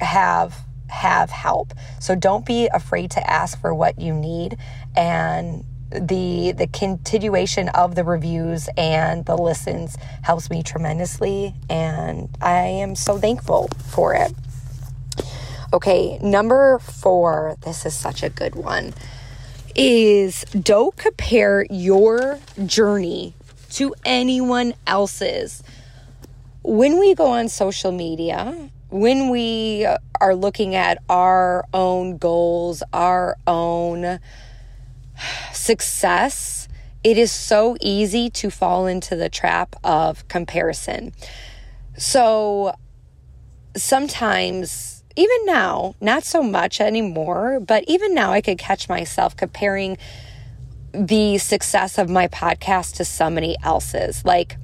have 0.00 0.56
have 0.88 1.30
help. 1.30 1.72
So 2.00 2.14
don't 2.14 2.46
be 2.46 2.68
afraid 2.72 3.10
to 3.12 3.30
ask 3.30 3.60
for 3.60 3.74
what 3.74 4.00
you 4.00 4.12
need 4.12 4.56
and 4.96 5.64
the 5.90 6.52
the 6.52 6.66
continuation 6.66 7.68
of 7.70 7.94
the 7.94 8.04
reviews 8.04 8.68
and 8.76 9.24
the 9.26 9.36
listens 9.36 9.96
helps 10.22 10.50
me 10.50 10.62
tremendously 10.62 11.54
and 11.70 12.28
I 12.40 12.58
am 12.62 12.96
so 12.96 13.18
thankful 13.18 13.68
for 13.88 14.14
it. 14.14 14.32
Okay, 15.72 16.18
number 16.22 16.78
4, 16.78 17.56
this 17.62 17.84
is 17.86 17.94
such 17.94 18.22
a 18.22 18.30
good 18.30 18.54
one. 18.54 18.94
Is 19.74 20.44
don't 20.44 20.96
compare 20.96 21.66
your 21.70 22.38
journey 22.64 23.34
to 23.72 23.94
anyone 24.04 24.74
else's. 24.86 25.62
When 26.62 26.98
we 26.98 27.14
go 27.14 27.26
on 27.26 27.48
social 27.48 27.92
media, 27.92 28.70
when 28.90 29.28
we 29.28 29.86
are 30.20 30.34
looking 30.34 30.74
at 30.74 31.02
our 31.08 31.64
own 31.74 32.16
goals, 32.16 32.82
our 32.92 33.36
own 33.46 34.20
success, 35.52 36.68
it 37.04 37.18
is 37.18 37.30
so 37.30 37.76
easy 37.80 38.30
to 38.30 38.50
fall 38.50 38.86
into 38.86 39.16
the 39.16 39.28
trap 39.28 39.76
of 39.84 40.26
comparison. 40.28 41.12
So 41.96 42.74
sometimes, 43.76 45.04
even 45.14 45.46
now, 45.46 45.94
not 46.00 46.24
so 46.24 46.42
much 46.42 46.80
anymore, 46.80 47.60
but 47.60 47.84
even 47.86 48.14
now, 48.14 48.32
I 48.32 48.40
could 48.40 48.58
catch 48.58 48.88
myself 48.88 49.36
comparing 49.36 49.98
the 50.92 51.38
success 51.38 51.98
of 51.98 52.08
my 52.08 52.28
podcast 52.28 52.96
to 52.96 53.04
somebody 53.04 53.56
else's. 53.62 54.24
Like 54.24 54.56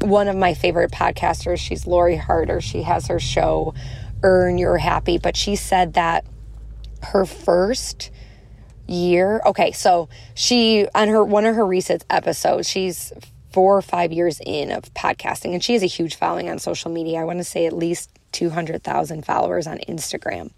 one 0.00 0.28
of 0.28 0.36
my 0.36 0.54
favorite 0.54 0.90
podcasters, 0.90 1.58
she's 1.58 1.86
Lori 1.86 2.16
Harder. 2.16 2.60
She 2.60 2.82
has 2.82 3.06
her 3.08 3.20
show, 3.20 3.74
Earn 4.22 4.58
Your 4.58 4.78
Happy, 4.78 5.18
but 5.18 5.36
she 5.36 5.56
said 5.56 5.94
that 5.94 6.24
her 7.02 7.24
first 7.24 8.10
year. 8.88 9.40
Okay, 9.46 9.72
so 9.72 10.08
she 10.34 10.86
on 10.94 11.08
her 11.08 11.24
one 11.24 11.44
of 11.44 11.54
her 11.54 11.66
recent 11.66 12.04
episodes, 12.10 12.68
she's 12.68 13.12
four 13.52 13.76
or 13.76 13.82
five 13.82 14.12
years 14.12 14.40
in 14.44 14.70
of 14.70 14.92
podcasting, 14.94 15.52
and 15.52 15.62
she 15.62 15.72
has 15.72 15.82
a 15.82 15.86
huge 15.86 16.16
following 16.16 16.48
on 16.48 16.58
social 16.58 16.90
media. 16.90 17.20
I 17.20 17.24
want 17.24 17.38
to 17.38 17.44
say 17.44 17.66
at 17.66 17.72
least 17.72 18.10
two 18.32 18.50
hundred 18.50 18.82
thousand 18.82 19.24
followers 19.24 19.66
on 19.66 19.78
Instagram. 19.88 20.50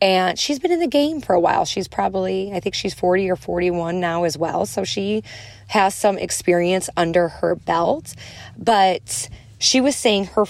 And 0.00 0.38
she's 0.38 0.58
been 0.58 0.72
in 0.72 0.80
the 0.80 0.86
game 0.86 1.20
for 1.20 1.34
a 1.34 1.40
while. 1.40 1.64
She's 1.64 1.88
probably, 1.88 2.52
I 2.52 2.60
think 2.60 2.74
she's 2.74 2.92
40 2.92 3.30
or 3.30 3.36
41 3.36 4.00
now 4.00 4.24
as 4.24 4.36
well. 4.36 4.66
So 4.66 4.84
she 4.84 5.22
has 5.68 5.94
some 5.94 6.18
experience 6.18 6.90
under 6.96 7.28
her 7.28 7.54
belt. 7.54 8.14
But 8.58 9.30
she 9.58 9.80
was 9.80 9.96
saying 9.96 10.26
her, 10.26 10.44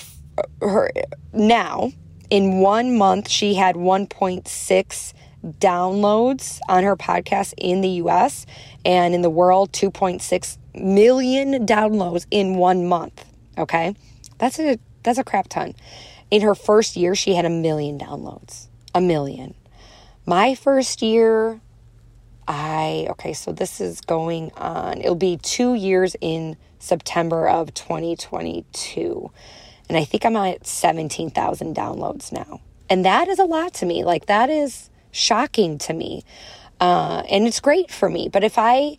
her 0.61 0.91
now 1.33 1.93
in 2.31 2.59
one 2.61 2.97
month, 2.97 3.29
she 3.29 3.55
had 3.55 3.77
1.6 3.77 5.13
downloads 5.61 6.59
on 6.69 6.85
her 6.85 6.97
podcast 6.97 7.55
in 7.59 7.81
the 7.81 7.89
US 8.03 8.47
and 8.85 9.15
in 9.15 9.23
the 9.23 9.31
world 9.31 9.73
2.6 9.73 10.59
million 10.75 11.67
downloads 11.67 12.27
in 12.31 12.57
1 12.57 12.87
month, 12.87 13.25
okay? 13.59 13.95
That's 14.39 14.59
a 14.59 14.79
that's 15.03 15.19
a 15.19 15.25
crap 15.25 15.49
ton. 15.49 15.75
In 16.31 16.43
her 16.43 16.55
first 16.55 16.97
year 16.97 17.15
she 17.15 17.35
had 17.35 17.45
a 17.45 17.51
million 17.51 17.99
downloads. 17.99 18.69
A 18.95 19.01
million. 19.01 19.55
My 20.27 20.55
first 20.55 21.03
year 21.03 21.61
I 22.49 23.07
okay, 23.11 23.33
so 23.33 23.53
this 23.53 23.81
is 23.81 24.01
going 24.01 24.51
on. 24.57 24.99
It'll 25.01 25.15
be 25.15 25.37
2 25.37 25.75
years 25.75 26.17
in 26.21 26.57
September 26.79 27.49
of 27.49 27.73
2022. 27.75 29.31
And 29.89 29.99
I 29.99 30.05
think 30.05 30.25
I'm 30.25 30.37
at 30.37 30.67
17,000 30.67 31.77
downloads 31.77 32.33
now. 32.33 32.61
And 32.89 33.05
that 33.05 33.29
is 33.29 33.39
a 33.39 33.45
lot 33.45 33.75
to 33.75 33.87
me. 33.87 34.05
Like 34.05 34.27
that 34.27 34.49
is 34.49 34.91
shocking 35.15 35.79
to 35.79 35.95
me. 35.95 36.25
Uh, 36.81 37.23
and 37.31 37.47
it's 37.47 37.61
great 37.61 37.91
for 37.91 38.11
me. 38.11 38.29
But 38.29 38.45
if 38.45 38.59
I 38.59 38.99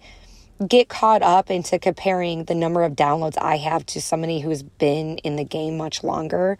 get 0.65 0.87
caught 0.87 1.21
up 1.21 1.51
into 1.51 1.77
comparing 1.77 2.45
the 2.45 2.55
number 2.55 2.83
of 2.83 2.93
downloads 2.93 3.37
I 3.37 3.57
have 3.57 3.85
to 3.87 4.01
somebody 4.01 4.39
who's 4.39 4.63
been 4.63 5.17
in 5.19 5.35
the 5.35 5.43
game 5.43 5.77
much 5.77 6.03
longer, 6.03 6.57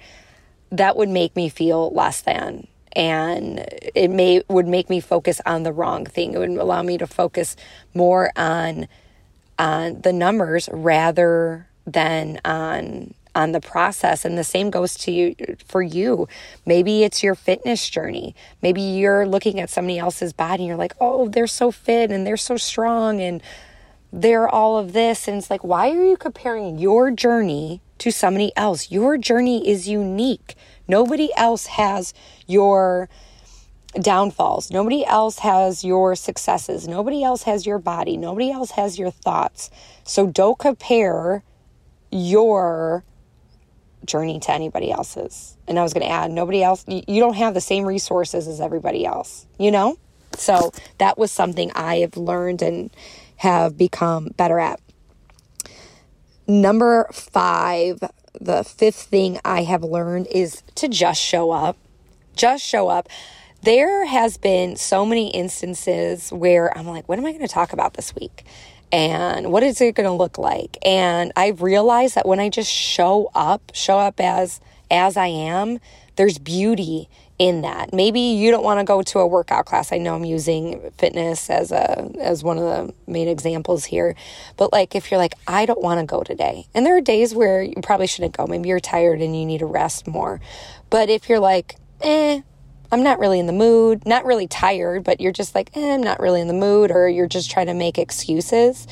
that 0.71 0.97
would 0.97 1.09
make 1.09 1.35
me 1.35 1.50
feel 1.50 1.89
less 1.91 2.21
than. 2.21 2.67
And 2.93 3.65
it 3.93 4.09
may 4.09 4.41
would 4.47 4.67
make 4.67 4.89
me 4.89 5.00
focus 5.00 5.41
on 5.45 5.63
the 5.63 5.74
wrong 5.74 6.05
thing. 6.05 6.33
It 6.33 6.39
would 6.39 6.50
allow 6.50 6.81
me 6.81 6.97
to 6.97 7.07
focus 7.07 7.55
more 7.93 8.31
on 8.35 8.88
on 9.57 10.01
the 10.01 10.13
numbers 10.13 10.69
rather 10.71 11.67
than 11.85 12.39
on 12.43 13.13
on 13.35 13.51
the 13.51 13.61
process 13.61 14.25
and 14.25 14.37
the 14.37 14.43
same 14.43 14.69
goes 14.69 14.95
to 14.95 15.11
you 15.11 15.35
for 15.67 15.81
you 15.81 16.27
maybe 16.65 17.03
it's 17.03 17.21
your 17.21 17.35
fitness 17.35 17.89
journey 17.89 18.35
maybe 18.61 18.81
you're 18.81 19.27
looking 19.27 19.59
at 19.59 19.69
somebody 19.69 19.99
else's 19.99 20.33
body 20.33 20.63
and 20.63 20.67
you're 20.67 20.77
like 20.77 20.95
oh 20.99 21.27
they're 21.27 21.47
so 21.47 21.71
fit 21.71 22.11
and 22.11 22.25
they're 22.25 22.37
so 22.37 22.57
strong 22.57 23.19
and 23.19 23.43
they're 24.11 24.47
all 24.47 24.77
of 24.77 24.93
this 24.93 25.27
and 25.27 25.37
it's 25.37 25.49
like 25.49 25.63
why 25.63 25.89
are 25.89 26.05
you 26.05 26.17
comparing 26.17 26.79
your 26.79 27.11
journey 27.11 27.81
to 27.97 28.09
somebody 28.09 28.51
else 28.55 28.89
your 28.89 29.17
journey 29.17 29.67
is 29.67 29.87
unique 29.87 30.55
nobody 30.87 31.29
else 31.35 31.65
has 31.65 32.13
your 32.47 33.09
downfalls. 34.01 34.71
Nobody 34.71 35.05
else 35.05 35.39
has 35.39 35.83
your 35.83 36.15
successes. 36.15 36.87
Nobody 36.87 37.23
else 37.23 37.43
has 37.43 37.65
your 37.65 37.79
body. 37.79 38.17
Nobody 38.17 38.51
else 38.51 38.71
has 38.71 38.99
your 38.99 39.11
thoughts. 39.11 39.69
So 40.03 40.27
don't 40.27 40.59
compare 40.59 41.43
your 42.11 43.03
journey 44.05 44.39
to 44.41 44.51
anybody 44.51 44.91
else's. 44.91 45.57
And 45.67 45.79
I 45.79 45.83
was 45.83 45.93
going 45.93 46.05
to 46.05 46.12
add, 46.12 46.31
nobody 46.31 46.63
else, 46.63 46.85
you 46.88 47.19
don't 47.19 47.35
have 47.35 47.53
the 47.53 47.62
same 47.62 47.85
resources 47.85 48.47
as 48.47 48.62
everybody 48.62 49.05
else, 49.05 49.45
you 49.57 49.71
know? 49.71 49.97
So 50.38 50.71
that 50.97 51.17
was 51.17 51.31
something 51.31 51.71
I 51.75 51.97
have 51.97 52.17
learned 52.17 52.62
and 52.62 52.91
have 53.38 53.77
become 53.77 54.29
better 54.38 54.59
at. 54.59 54.79
Number 56.47 57.09
five, 57.12 58.00
the 58.39 58.63
fifth 58.63 59.03
thing 59.03 59.39
I 59.43 59.63
have 59.63 59.83
learned 59.83 60.27
is 60.27 60.62
to 60.75 60.88
just 60.88 61.21
show 61.21 61.51
up. 61.51 61.77
Just 62.35 62.63
show 62.63 62.89
up. 62.89 63.07
There 63.63 64.05
has 64.05 64.38
been 64.38 64.75
so 64.75 65.05
many 65.05 65.31
instances 65.31 66.31
where 66.31 66.77
I'm 66.77 66.85
like, 66.85 67.09
what 67.09 67.17
am 67.17 67.25
I 67.25 67.31
going 67.31 67.47
to 67.47 67.51
talk 67.51 67.74
about 67.74 67.95
this 67.95 68.13
week? 68.13 68.45
And 68.91 69.51
what 69.51 69.63
is 69.63 69.81
it 69.81 69.95
going 69.95 70.07
to 70.07 70.13
look 70.13 70.37
like? 70.37 70.77
And 70.85 71.31
I've 71.35 71.61
realized 71.61 72.15
that 72.15 72.27
when 72.27 72.39
I 72.39 72.49
just 72.49 72.71
show 72.71 73.31
up, 73.35 73.71
show 73.73 73.99
up 73.99 74.19
as, 74.19 74.59
as 74.89 75.17
I 75.17 75.27
am, 75.27 75.79
there's 76.15 76.37
beauty 76.37 77.09
in 77.37 77.61
that. 77.61 77.93
Maybe 77.93 78.19
you 78.19 78.51
don't 78.51 78.63
want 78.63 78.79
to 78.79 78.85
go 78.85 79.01
to 79.01 79.19
a 79.19 79.27
workout 79.27 79.65
class. 79.65 79.91
I 79.91 79.97
know 79.97 80.15
I'm 80.15 80.23
using 80.23 80.91
fitness 80.97 81.49
as 81.49 81.71
a 81.71 82.09
as 82.21 82.43
one 82.43 82.57
of 82.57 82.63
the 82.63 82.93
main 83.11 83.27
examples 83.27 83.85
here. 83.85 84.15
But 84.55 84.71
like 84.71 84.95
if 84.95 85.11
you're 85.11 85.17
like 85.17 85.33
I 85.45 85.65
don't 85.65 85.81
want 85.81 85.99
to 85.99 86.05
go 86.05 86.23
today. 86.23 86.67
And 86.73 86.85
there 86.85 86.95
are 86.95 87.01
days 87.01 87.35
where 87.35 87.61
you 87.61 87.75
probably 87.83 88.07
shouldn't 88.07 88.37
go. 88.37 88.47
Maybe 88.47 88.69
you're 88.69 88.79
tired 88.79 89.21
and 89.21 89.37
you 89.37 89.45
need 89.45 89.59
to 89.59 89.65
rest 89.65 90.07
more. 90.07 90.39
But 90.89 91.09
if 91.09 91.27
you're 91.27 91.39
like, 91.39 91.75
"Eh, 92.01 92.41
I'm 92.91 93.03
not 93.03 93.19
really 93.19 93.39
in 93.39 93.47
the 93.47 93.53
mood, 93.53 94.05
not 94.05 94.25
really 94.25 94.47
tired, 94.47 95.03
but 95.03 95.19
you're 95.19 95.31
just 95.31 95.55
like, 95.55 95.75
eh, 95.75 95.93
I'm 95.93 96.01
not 96.01 96.19
really 96.19 96.41
in 96.41 96.47
the 96.47 96.53
mood, 96.53 96.91
or 96.91 97.07
you're 97.07 97.27
just 97.27 97.49
trying 97.49 97.67
to 97.67 97.73
make 97.73 97.97
excuses. 97.97 98.87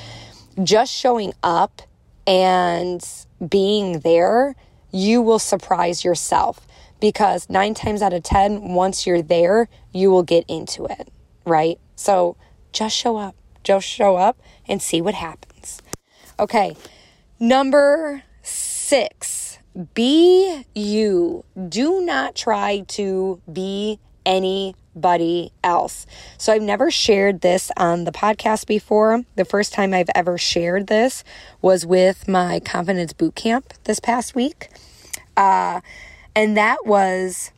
Just 0.61 0.93
showing 0.93 1.33
up 1.43 1.81
and 2.27 3.05
being 3.47 3.99
there, 3.99 4.55
you 4.91 5.21
will 5.21 5.39
surprise 5.39 6.03
yourself 6.03 6.65
because 6.99 7.49
nine 7.49 7.73
times 7.73 8.01
out 8.01 8.13
of 8.13 8.23
10, 8.23 8.73
once 8.73 9.05
you're 9.05 9.21
there, 9.21 9.67
you 9.91 10.09
will 10.09 10.23
get 10.23 10.45
into 10.47 10.85
it, 10.85 11.09
right? 11.45 11.79
So 11.95 12.37
just 12.71 12.95
show 12.95 13.17
up, 13.17 13.35
just 13.63 13.85
show 13.85 14.15
up 14.15 14.39
and 14.67 14.81
see 14.81 15.01
what 15.01 15.13
happens. 15.13 15.81
Okay, 16.39 16.77
number 17.39 18.23
six, 18.41 19.42
be 19.93 20.65
you. 20.75 21.43
Do 21.69 22.01
not 22.01 22.35
try 22.35 22.81
to 22.89 23.41
be 23.51 23.99
anybody 24.25 25.51
else. 25.63 26.05
So 26.37 26.53
I've 26.53 26.61
never 26.61 26.91
shared 26.91 27.41
this 27.41 27.71
on 27.77 28.03
the 28.03 28.11
podcast 28.11 28.67
before. 28.67 29.23
The 29.35 29.45
first 29.45 29.73
time 29.73 29.93
I've 29.93 30.09
ever 30.15 30.37
shared 30.37 30.87
this 30.87 31.23
was 31.61 31.85
with 31.85 32.27
my 32.27 32.59
confidence 32.59 33.13
boot 33.13 33.35
camp 33.35 33.73
this 33.85 33.99
past 33.99 34.35
week. 34.35 34.69
Uh, 35.35 35.81
and 36.35 36.55
that 36.57 36.85
was, 36.85 37.51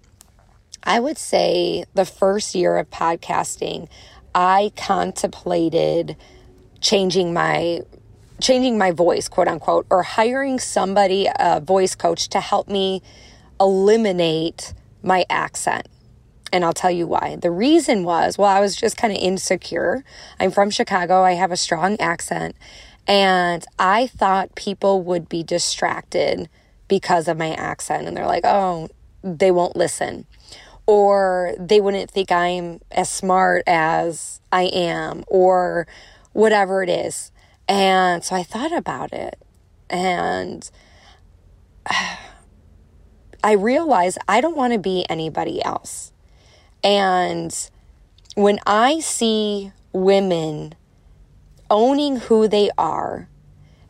I 0.84 1.00
would 1.00 1.18
say, 1.18 1.86
the 1.94 2.06
first 2.06 2.56
year 2.56 2.78
of 2.78 2.90
podcasting, 2.90 3.88
I 4.34 4.72
contemplated 4.76 6.16
changing 6.82 7.34
my 7.34 7.82
changing 8.42 8.78
my 8.78 8.92
voice, 8.92 9.28
quote 9.28 9.48
unquote, 9.48 9.86
or 9.90 10.04
hiring 10.04 10.60
somebody, 10.60 11.28
a 11.40 11.60
voice 11.60 11.96
coach, 11.96 12.28
to 12.30 12.40
help 12.40 12.68
me 12.68 13.02
eliminate 13.60 14.74
my 15.02 15.26
accent. 15.30 15.88
And 16.52 16.64
I'll 16.64 16.74
tell 16.74 16.92
you 16.92 17.08
why. 17.08 17.38
The 17.42 17.52
reason 17.52 18.04
was, 18.04 18.38
well, 18.38 18.50
I 18.50 18.60
was 18.60 18.76
just 18.76 18.98
kind 18.98 19.12
of 19.12 19.20
insecure. 19.20 20.04
I'm 20.40 20.52
from 20.52 20.70
Chicago, 20.70 21.24
I 21.24 21.34
have 21.34 21.52
a 21.52 21.58
strong 21.58 22.00
accent, 22.00 22.56
and 23.08 23.66
I 23.78 24.08
thought 24.08 24.56
people 24.56 25.02
would 25.04 25.30
be 25.30 25.44
distracted 25.44 26.50
because 26.88 27.28
of 27.28 27.38
my 27.38 27.52
accent 27.54 28.08
and 28.08 28.16
they're 28.16 28.28
like, 28.28 28.46
oh, 28.46 28.90
they 29.24 29.52
won't 29.52 29.76
listen. 29.76 30.26
Or 30.88 31.56
they 31.60 31.82
wouldn't 31.82 32.12
think 32.12 32.32
I'm 32.32 32.80
as 32.92 33.10
smart 33.10 33.64
as 33.66 34.40
I 34.52 34.64
am, 34.64 35.24
or 35.28 35.88
whatever 36.34 36.84
it 36.84 36.90
is. 36.90 37.32
And 37.68 38.24
so 38.24 38.36
I 38.36 38.44
thought 38.44 38.72
about 38.72 39.12
it 39.14 39.40
and 39.90 40.70
I 43.44 43.52
realized 43.52 44.18
I 44.28 44.42
don't 44.42 44.58
want 44.58 44.74
to 44.74 44.80
be 44.80 45.06
anybody 45.10 45.64
else. 45.64 46.12
And 46.84 47.56
when 48.36 48.60
I 48.66 49.00
see 49.00 49.72
women 49.94 50.74
owning 51.70 52.18
who 52.18 52.48
they 52.48 52.70
are 52.78 53.30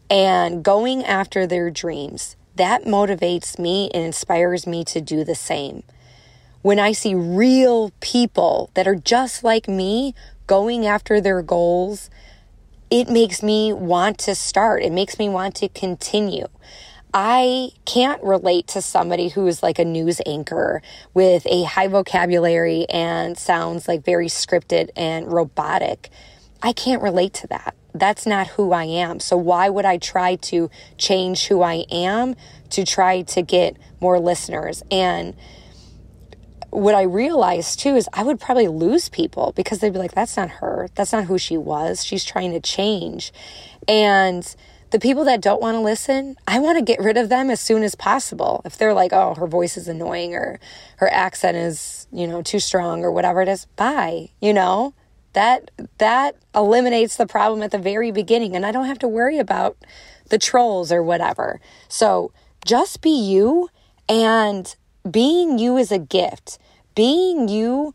and 0.09 0.63
going 0.63 1.03
after 1.03 1.47
their 1.47 1.69
dreams, 1.69 2.35
that 2.55 2.83
motivates 2.83 3.59
me 3.59 3.89
and 3.93 4.03
inspires 4.03 4.65
me 4.65 4.83
to 4.85 5.01
do 5.01 5.23
the 5.23 5.35
same. 5.35 5.83
When 6.61 6.79
I 6.79 6.93
see 6.93 7.13
real 7.15 7.91
people 7.99 8.71
that 8.73 8.87
are 8.87 8.95
just 8.95 9.43
like 9.43 9.67
me 9.67 10.15
going 10.47 10.85
after 10.85 11.19
their 11.19 11.41
goals, 11.41 12.09
it 12.89 13.09
makes 13.09 13.43
me 13.43 13.73
want 13.73 14.17
to 14.19 14.35
start. 14.35 14.83
It 14.83 14.91
makes 14.91 15.19
me 15.19 15.29
want 15.29 15.55
to 15.55 15.69
continue. 15.69 16.47
I 17.13 17.69
can't 17.85 18.21
relate 18.21 18.67
to 18.69 18.81
somebody 18.81 19.29
who 19.29 19.47
is 19.47 19.63
like 19.63 19.79
a 19.79 19.85
news 19.85 20.19
anchor 20.25 20.81
with 21.13 21.45
a 21.47 21.63
high 21.63 21.87
vocabulary 21.87 22.85
and 22.89 23.37
sounds 23.37 23.87
like 23.87 24.03
very 24.03 24.27
scripted 24.27 24.89
and 24.97 25.31
robotic. 25.31 26.09
I 26.61 26.73
can't 26.73 27.01
relate 27.01 27.33
to 27.35 27.47
that 27.47 27.75
that's 27.95 28.25
not 28.25 28.47
who 28.47 28.73
I 28.73 28.83
am. 28.83 29.19
So 29.19 29.37
why 29.37 29.69
would 29.69 29.85
I 29.85 29.97
try 29.97 30.35
to 30.35 30.69
change 30.97 31.47
who 31.47 31.61
I 31.61 31.85
am 31.89 32.35
to 32.71 32.85
try 32.85 33.21
to 33.21 33.41
get 33.41 33.77
more 34.01 34.19
listeners? 34.19 34.83
And 34.91 35.35
what 36.75 36.95
I 36.95 37.03
realized 37.03 37.79
too 37.79 37.95
is 37.95 38.09
I 38.13 38.23
would 38.23 38.39
probably 38.39 38.67
lose 38.67 39.09
people 39.09 39.53
because 39.55 39.79
they'd 39.79 39.93
be 39.93 39.99
like, 39.99 40.13
that's 40.13 40.37
not 40.37 40.49
her. 40.49 40.89
That's 40.95 41.11
not 41.11 41.25
who 41.25 41.37
she 41.37 41.57
was. 41.57 42.05
She's 42.05 42.23
trying 42.23 42.51
to 42.51 42.59
change. 42.59 43.31
And 43.87 44.55
the 44.91 44.99
people 44.99 45.25
that 45.25 45.41
don't 45.41 45.61
want 45.61 45.75
to 45.75 45.81
listen, 45.81 46.35
I 46.47 46.59
want 46.59 46.77
to 46.77 46.83
get 46.83 46.99
rid 46.99 47.17
of 47.17 47.29
them 47.29 47.49
as 47.49 47.59
soon 47.59 47.83
as 47.83 47.95
possible. 47.95 48.61
If 48.65 48.77
they're 48.77 48.93
like, 48.93 49.13
oh, 49.13 49.33
her 49.35 49.47
voice 49.47 49.77
is 49.77 49.87
annoying 49.87 50.33
or 50.33 50.59
her 50.97 51.11
accent 51.11 51.57
is, 51.57 52.07
you 52.11 52.27
know, 52.27 52.41
too 52.41 52.59
strong 52.59 53.03
or 53.03 53.11
whatever 53.11 53.41
it 53.41 53.47
is, 53.47 53.65
bye, 53.75 54.29
you 54.41 54.53
know? 54.53 54.93
that 55.35 55.69
that 55.97 56.37
eliminates 56.55 57.17
the 57.17 57.27
problem 57.27 57.61
at 57.61 57.69
the 57.69 57.77
very 57.77 58.09
beginning 58.09 58.55
and 58.55 58.65
I 58.65 58.71
don't 58.71 58.85
have 58.85 58.99
to 58.99 59.07
worry 59.07 59.37
about 59.37 59.77
the 60.29 60.39
trolls 60.39 60.91
or 60.91 61.03
whatever. 61.03 61.59
So 61.89 62.31
just 62.65 63.01
be 63.01 63.09
you 63.09 63.69
and 64.09 64.73
being 65.09 65.59
you 65.59 65.77
is 65.77 65.91
a 65.91 65.99
gift. 65.99 66.57
Being 66.95 67.47
you 67.47 67.93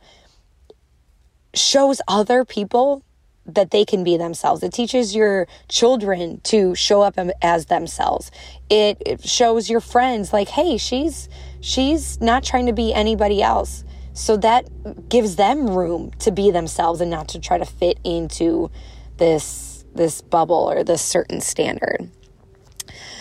shows 1.55 2.01
other 2.07 2.45
people 2.45 3.03
that 3.47 3.71
they 3.71 3.85
can 3.85 4.05
be 4.05 4.17
themselves. 4.17 4.63
It 4.63 4.73
teaches 4.73 5.15
your 5.15 5.49
children 5.69 6.41
to 6.45 6.75
show 6.75 7.03
up 7.03 7.19
as 7.43 7.67
themselves. 7.67 8.31
It, 8.69 9.03
it 9.05 9.27
shows 9.27 9.69
your 9.69 9.81
friends 9.81 10.33
like, 10.33 10.49
"Hey, 10.49 10.77
she's 10.77 11.29
she's 11.61 12.21
not 12.21 12.45
trying 12.45 12.67
to 12.67 12.73
be 12.73 12.95
anybody 12.95 13.43
else." 13.43 13.85
So 14.13 14.37
that 14.39 15.09
gives 15.09 15.37
them 15.37 15.71
room 15.71 16.11
to 16.21 16.31
be 16.31 16.51
themselves 16.51 17.01
and 17.01 17.11
not 17.11 17.29
to 17.29 17.41
try 17.41 17.59
to 17.59 17.65
fit 17.65 17.99
into 18.05 18.71
this 19.17 19.85
this 19.95 20.21
bubble 20.21 20.71
or 20.71 20.85
this 20.85 21.03
certain 21.03 21.41
standard. 21.41 22.11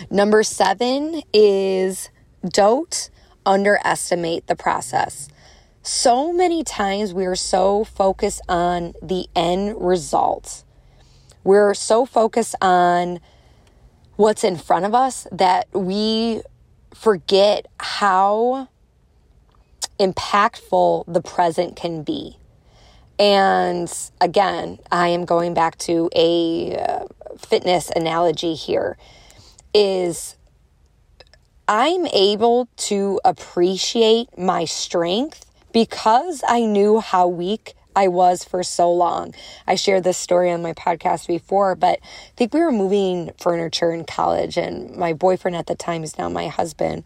Number 0.09 0.43
7 0.43 1.21
is 1.33 2.09
don't 2.47 3.09
underestimate 3.45 4.47
the 4.47 4.55
process. 4.55 5.29
So 5.81 6.33
many 6.33 6.63
times 6.63 7.13
we 7.13 7.25
are 7.25 7.35
so 7.35 7.83
focused 7.83 8.41
on 8.49 8.93
the 9.01 9.27
end 9.35 9.75
result. 9.79 10.63
We're 11.43 11.73
so 11.73 12.05
focused 12.05 12.55
on 12.61 13.19
what's 14.17 14.43
in 14.43 14.57
front 14.57 14.85
of 14.85 14.93
us 14.93 15.25
that 15.31 15.67
we 15.73 16.41
forget 16.93 17.67
how 17.79 18.67
impactful 19.99 21.05
the 21.07 21.21
present 21.21 21.77
can 21.77 22.03
be. 22.03 22.37
And 23.17 23.91
again, 24.19 24.79
I 24.91 25.09
am 25.09 25.25
going 25.25 25.53
back 25.53 25.77
to 25.79 26.09
a 26.15 26.77
uh, 26.77 27.05
fitness 27.37 27.89
analogy 27.95 28.53
here 28.53 28.97
is 29.73 30.35
I'm 31.67 32.05
able 32.07 32.67
to 32.77 33.19
appreciate 33.23 34.37
my 34.37 34.65
strength 34.65 35.45
because 35.71 36.43
I 36.47 36.61
knew 36.61 36.99
how 36.99 37.27
weak 37.27 37.73
I 37.95 38.07
was 38.07 38.43
for 38.43 38.63
so 38.63 38.91
long. 38.91 39.33
I 39.67 39.75
shared 39.75 40.03
this 40.03 40.17
story 40.17 40.51
on 40.51 40.61
my 40.61 40.73
podcast 40.73 41.27
before, 41.27 41.75
but 41.75 41.99
I 42.01 42.31
think 42.37 42.53
we 42.53 42.61
were 42.61 42.71
moving 42.71 43.31
furniture 43.39 43.91
in 43.91 44.05
college, 44.05 44.57
and 44.57 44.95
my 44.95 45.13
boyfriend 45.13 45.57
at 45.57 45.67
the 45.67 45.75
time 45.75 46.03
is 46.03 46.17
now 46.17 46.29
my 46.29 46.47
husband. 46.47 47.03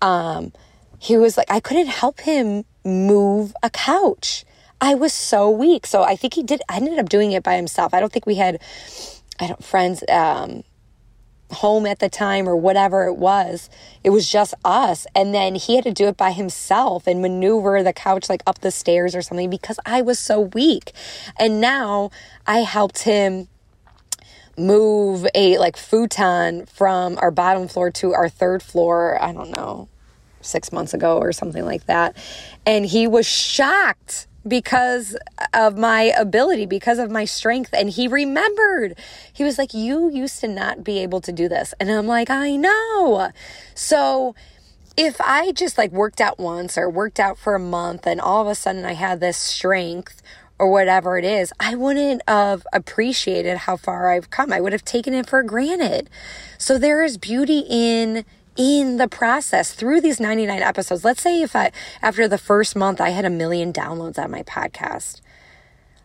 Um, 0.00 0.52
he 0.98 1.16
was 1.16 1.36
like, 1.36 1.50
I 1.50 1.60
couldn't 1.60 1.88
help 1.88 2.20
him 2.20 2.64
move 2.84 3.54
a 3.62 3.70
couch. 3.70 4.44
I 4.80 4.94
was 4.94 5.12
so 5.12 5.50
weak. 5.50 5.86
So 5.86 6.02
I 6.02 6.16
think 6.16 6.34
he 6.34 6.42
did, 6.42 6.62
I 6.68 6.76
ended 6.76 6.98
up 6.98 7.08
doing 7.08 7.32
it 7.32 7.42
by 7.42 7.56
himself. 7.56 7.94
I 7.94 8.00
don't 8.00 8.12
think 8.12 8.26
we 8.26 8.36
had, 8.36 8.60
I 9.40 9.48
don't, 9.48 9.64
friends, 9.64 10.04
um, 10.08 10.64
home 11.50 11.86
at 11.86 11.98
the 11.98 12.08
time 12.08 12.48
or 12.48 12.56
whatever 12.56 13.06
it 13.06 13.14
was. 13.14 13.70
It 14.02 14.10
was 14.10 14.30
just 14.30 14.54
us. 14.64 15.06
And 15.14 15.34
then 15.34 15.54
he 15.54 15.76
had 15.76 15.84
to 15.84 15.92
do 15.92 16.06
it 16.06 16.16
by 16.16 16.32
himself 16.32 17.06
and 17.06 17.22
maneuver 17.22 17.82
the 17.82 17.92
couch 17.92 18.28
like 18.28 18.42
up 18.46 18.60
the 18.60 18.70
stairs 18.70 19.14
or 19.14 19.22
something 19.22 19.50
because 19.50 19.78
I 19.86 20.02
was 20.02 20.18
so 20.18 20.40
weak. 20.40 20.92
And 21.38 21.60
now 21.60 22.10
I 22.46 22.60
helped 22.60 23.02
him 23.02 23.48
move 24.58 25.26
a 25.34 25.58
like 25.58 25.76
futon 25.76 26.66
from 26.66 27.18
our 27.18 27.30
bottom 27.30 27.68
floor 27.68 27.90
to 27.90 28.14
our 28.14 28.28
third 28.28 28.62
floor. 28.62 29.22
I 29.22 29.32
don't 29.32 29.50
know, 29.50 29.88
six 30.40 30.72
months 30.72 30.94
ago 30.94 31.18
or 31.18 31.32
something 31.32 31.64
like 31.64 31.86
that. 31.86 32.16
And 32.64 32.86
he 32.86 33.06
was 33.06 33.26
shocked 33.26 34.26
because 34.46 35.16
of 35.52 35.76
my 35.76 36.12
ability, 36.16 36.66
because 36.66 36.98
of 36.98 37.10
my 37.10 37.24
strength. 37.24 37.70
And 37.72 37.90
he 37.90 38.08
remembered. 38.08 38.98
He 39.32 39.44
was 39.44 39.58
like, 39.58 39.74
You 39.74 40.10
used 40.10 40.40
to 40.40 40.48
not 40.48 40.84
be 40.84 40.98
able 40.98 41.20
to 41.22 41.32
do 41.32 41.48
this. 41.48 41.74
And 41.80 41.90
I'm 41.90 42.06
like, 42.06 42.30
I 42.30 42.56
know. 42.56 43.30
So 43.74 44.34
if 44.96 45.20
I 45.20 45.52
just 45.52 45.76
like 45.76 45.92
worked 45.92 46.20
out 46.20 46.38
once 46.38 46.78
or 46.78 46.88
worked 46.88 47.20
out 47.20 47.38
for 47.38 47.54
a 47.54 47.60
month 47.60 48.06
and 48.06 48.20
all 48.20 48.42
of 48.42 48.48
a 48.48 48.54
sudden 48.54 48.84
I 48.84 48.94
had 48.94 49.20
this 49.20 49.36
strength 49.36 50.22
or 50.58 50.70
whatever 50.70 51.18
it 51.18 51.24
is, 51.24 51.52
I 51.60 51.74
wouldn't 51.74 52.22
have 52.26 52.66
appreciated 52.72 53.58
how 53.58 53.76
far 53.76 54.10
I've 54.10 54.30
come. 54.30 54.52
I 54.52 54.60
would 54.60 54.72
have 54.72 54.84
taken 54.84 55.12
it 55.12 55.28
for 55.28 55.42
granted. 55.42 56.08
So 56.56 56.78
there 56.78 57.02
is 57.04 57.18
beauty 57.18 57.64
in 57.68 58.24
in 58.56 58.96
the 58.96 59.08
process 59.08 59.72
through 59.72 60.00
these 60.00 60.20
99 60.20 60.62
episodes. 60.62 61.04
Let's 61.04 61.22
say 61.22 61.42
if 61.42 61.54
I 61.54 61.72
after 62.02 62.28
the 62.28 62.38
first 62.38 62.76
month 62.76 63.00
I 63.00 63.10
had 63.10 63.24
a 63.24 63.30
million 63.30 63.72
downloads 63.72 64.18
on 64.18 64.30
my 64.30 64.42
podcast. 64.42 65.20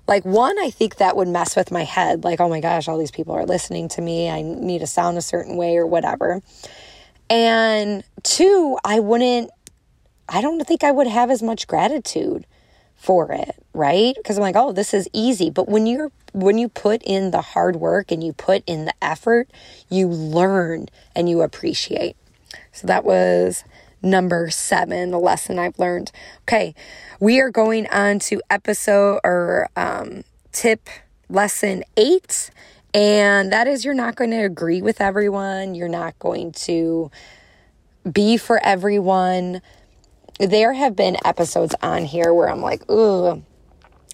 Like 0.07 0.25
one, 0.25 0.59
I 0.59 0.69
think 0.69 0.97
that 0.97 1.15
would 1.15 1.27
mess 1.27 1.55
with 1.55 1.71
my 1.71 1.83
head. 1.83 2.23
Like, 2.23 2.41
oh 2.41 2.49
my 2.49 2.59
gosh, 2.59 2.87
all 2.87 2.97
these 2.97 3.11
people 3.11 3.33
are 3.33 3.45
listening 3.45 3.87
to 3.89 4.01
me. 4.01 4.29
I 4.29 4.41
need 4.41 4.79
to 4.79 4.87
sound 4.87 5.17
a 5.17 5.21
certain 5.21 5.55
way 5.55 5.77
or 5.77 5.87
whatever. 5.87 6.41
And 7.29 8.03
two, 8.23 8.77
I 8.83 8.99
wouldn't 8.99 9.51
I 10.27 10.41
don't 10.41 10.65
think 10.65 10.83
I 10.83 10.91
would 10.91 11.07
have 11.07 11.29
as 11.29 11.43
much 11.43 11.67
gratitude 11.67 12.45
for 12.95 13.31
it, 13.31 13.55
right? 13.73 14.15
Because 14.15 14.37
I'm 14.37 14.43
like, 14.43 14.55
oh, 14.55 14.71
this 14.71 14.93
is 14.93 15.09
easy. 15.11 15.49
But 15.49 15.67
when 15.67 15.87
you're 15.87 16.11
when 16.33 16.57
you 16.57 16.69
put 16.69 17.01
in 17.03 17.31
the 17.31 17.41
hard 17.41 17.75
work 17.75 18.11
and 18.11 18.23
you 18.23 18.31
put 18.31 18.63
in 18.65 18.85
the 18.85 18.93
effort, 19.01 19.49
you 19.89 20.07
learn 20.07 20.87
and 21.15 21.27
you 21.27 21.41
appreciate. 21.41 22.15
So 22.71 22.87
that 22.87 23.03
was 23.03 23.63
number 24.01 24.49
seven, 24.49 25.11
the 25.11 25.19
lesson 25.19 25.59
I've 25.59 25.77
learned. 25.77 26.11
Okay, 26.43 26.73
we 27.19 27.39
are 27.39 27.49
going 27.51 27.87
on 27.87 28.19
to 28.19 28.41
episode 28.49 29.19
or 29.23 29.69
um, 29.75 30.23
tip 30.51 30.89
lesson 31.29 31.83
eight. 31.97 32.51
And 32.93 33.53
that 33.53 33.67
is, 33.67 33.85
you're 33.85 33.93
not 33.93 34.15
going 34.15 34.31
to 34.31 34.43
agree 34.43 34.81
with 34.81 34.99
everyone. 34.99 35.75
You're 35.75 35.87
not 35.87 36.19
going 36.19 36.51
to 36.53 37.09
be 38.11 38.35
for 38.35 38.59
everyone 38.65 39.61
there 40.47 40.73
have 40.73 40.95
been 40.95 41.17
episodes 41.23 41.75
on 41.81 42.03
here 42.03 42.33
where 42.33 42.49
I'm 42.49 42.61
like, 42.61 42.89
ooh, 42.89 43.43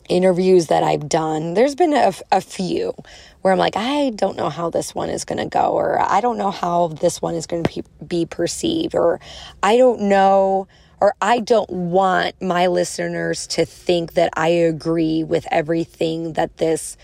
interviews 0.10 0.68
that 0.68 0.84
I've 0.84 1.08
done. 1.08 1.54
There's 1.54 1.76
been 1.76 1.94
a, 1.94 2.14
a 2.32 2.42
few 2.42 2.94
where 3.42 3.54
I'm 3.54 3.60
like, 3.60 3.76
I 3.76 4.12
don't 4.12 4.38
know 4.38 4.50
how 4.50 4.70
this 4.70 4.94
one 4.94 5.10
is 5.10 5.26
going 5.26 5.38
to 5.38 5.46
go, 5.46 5.72
or 5.72 6.00
I 6.00 6.22
don't 6.22 6.38
know 6.38 6.52
how 6.52 6.88
this 6.88 7.22
one 7.22 7.36
is 7.36 7.48
going 7.48 7.64
to 7.64 7.84
be 8.06 8.26
perceived, 8.26 8.96
or 8.96 9.20
I 9.64 9.78
don't 9.78 10.02
know, 10.04 10.68
or 11.00 11.14
I 11.22 11.40
don't 11.40 11.70
want 11.70 12.42
my 12.42 12.68
listeners 12.68 13.48
to 13.48 13.66
think 13.66 14.14
that 14.14 14.32
I 14.36 14.50
agree 14.50 15.24
with 15.24 15.48
everything 15.52 16.34
that 16.34 16.58
this 16.58 16.98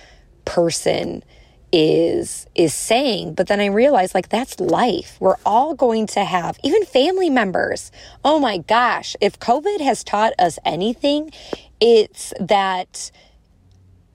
person 0.46 1.24
is 1.72 2.46
is 2.54 2.74
saying. 2.74 3.34
But 3.34 3.48
then 3.48 3.60
i 3.60 3.66
realized 3.66 4.14
like 4.14 4.30
that's 4.30 4.60
life. 4.60 5.18
We're 5.20 5.38
all 5.44 5.74
going 5.74 6.06
to 6.08 6.24
have 6.24 6.60
even 6.64 6.86
family 6.86 7.32
members. 7.32 7.92
Oh 8.24 8.40
my 8.40 8.60
gosh 8.60 9.16
if 9.20 9.40
covid 9.40 9.82
has 9.82 10.04
taught 10.04 10.34
us 10.38 10.60
anything 10.64 11.32
it's 11.82 12.32
that 12.40 13.12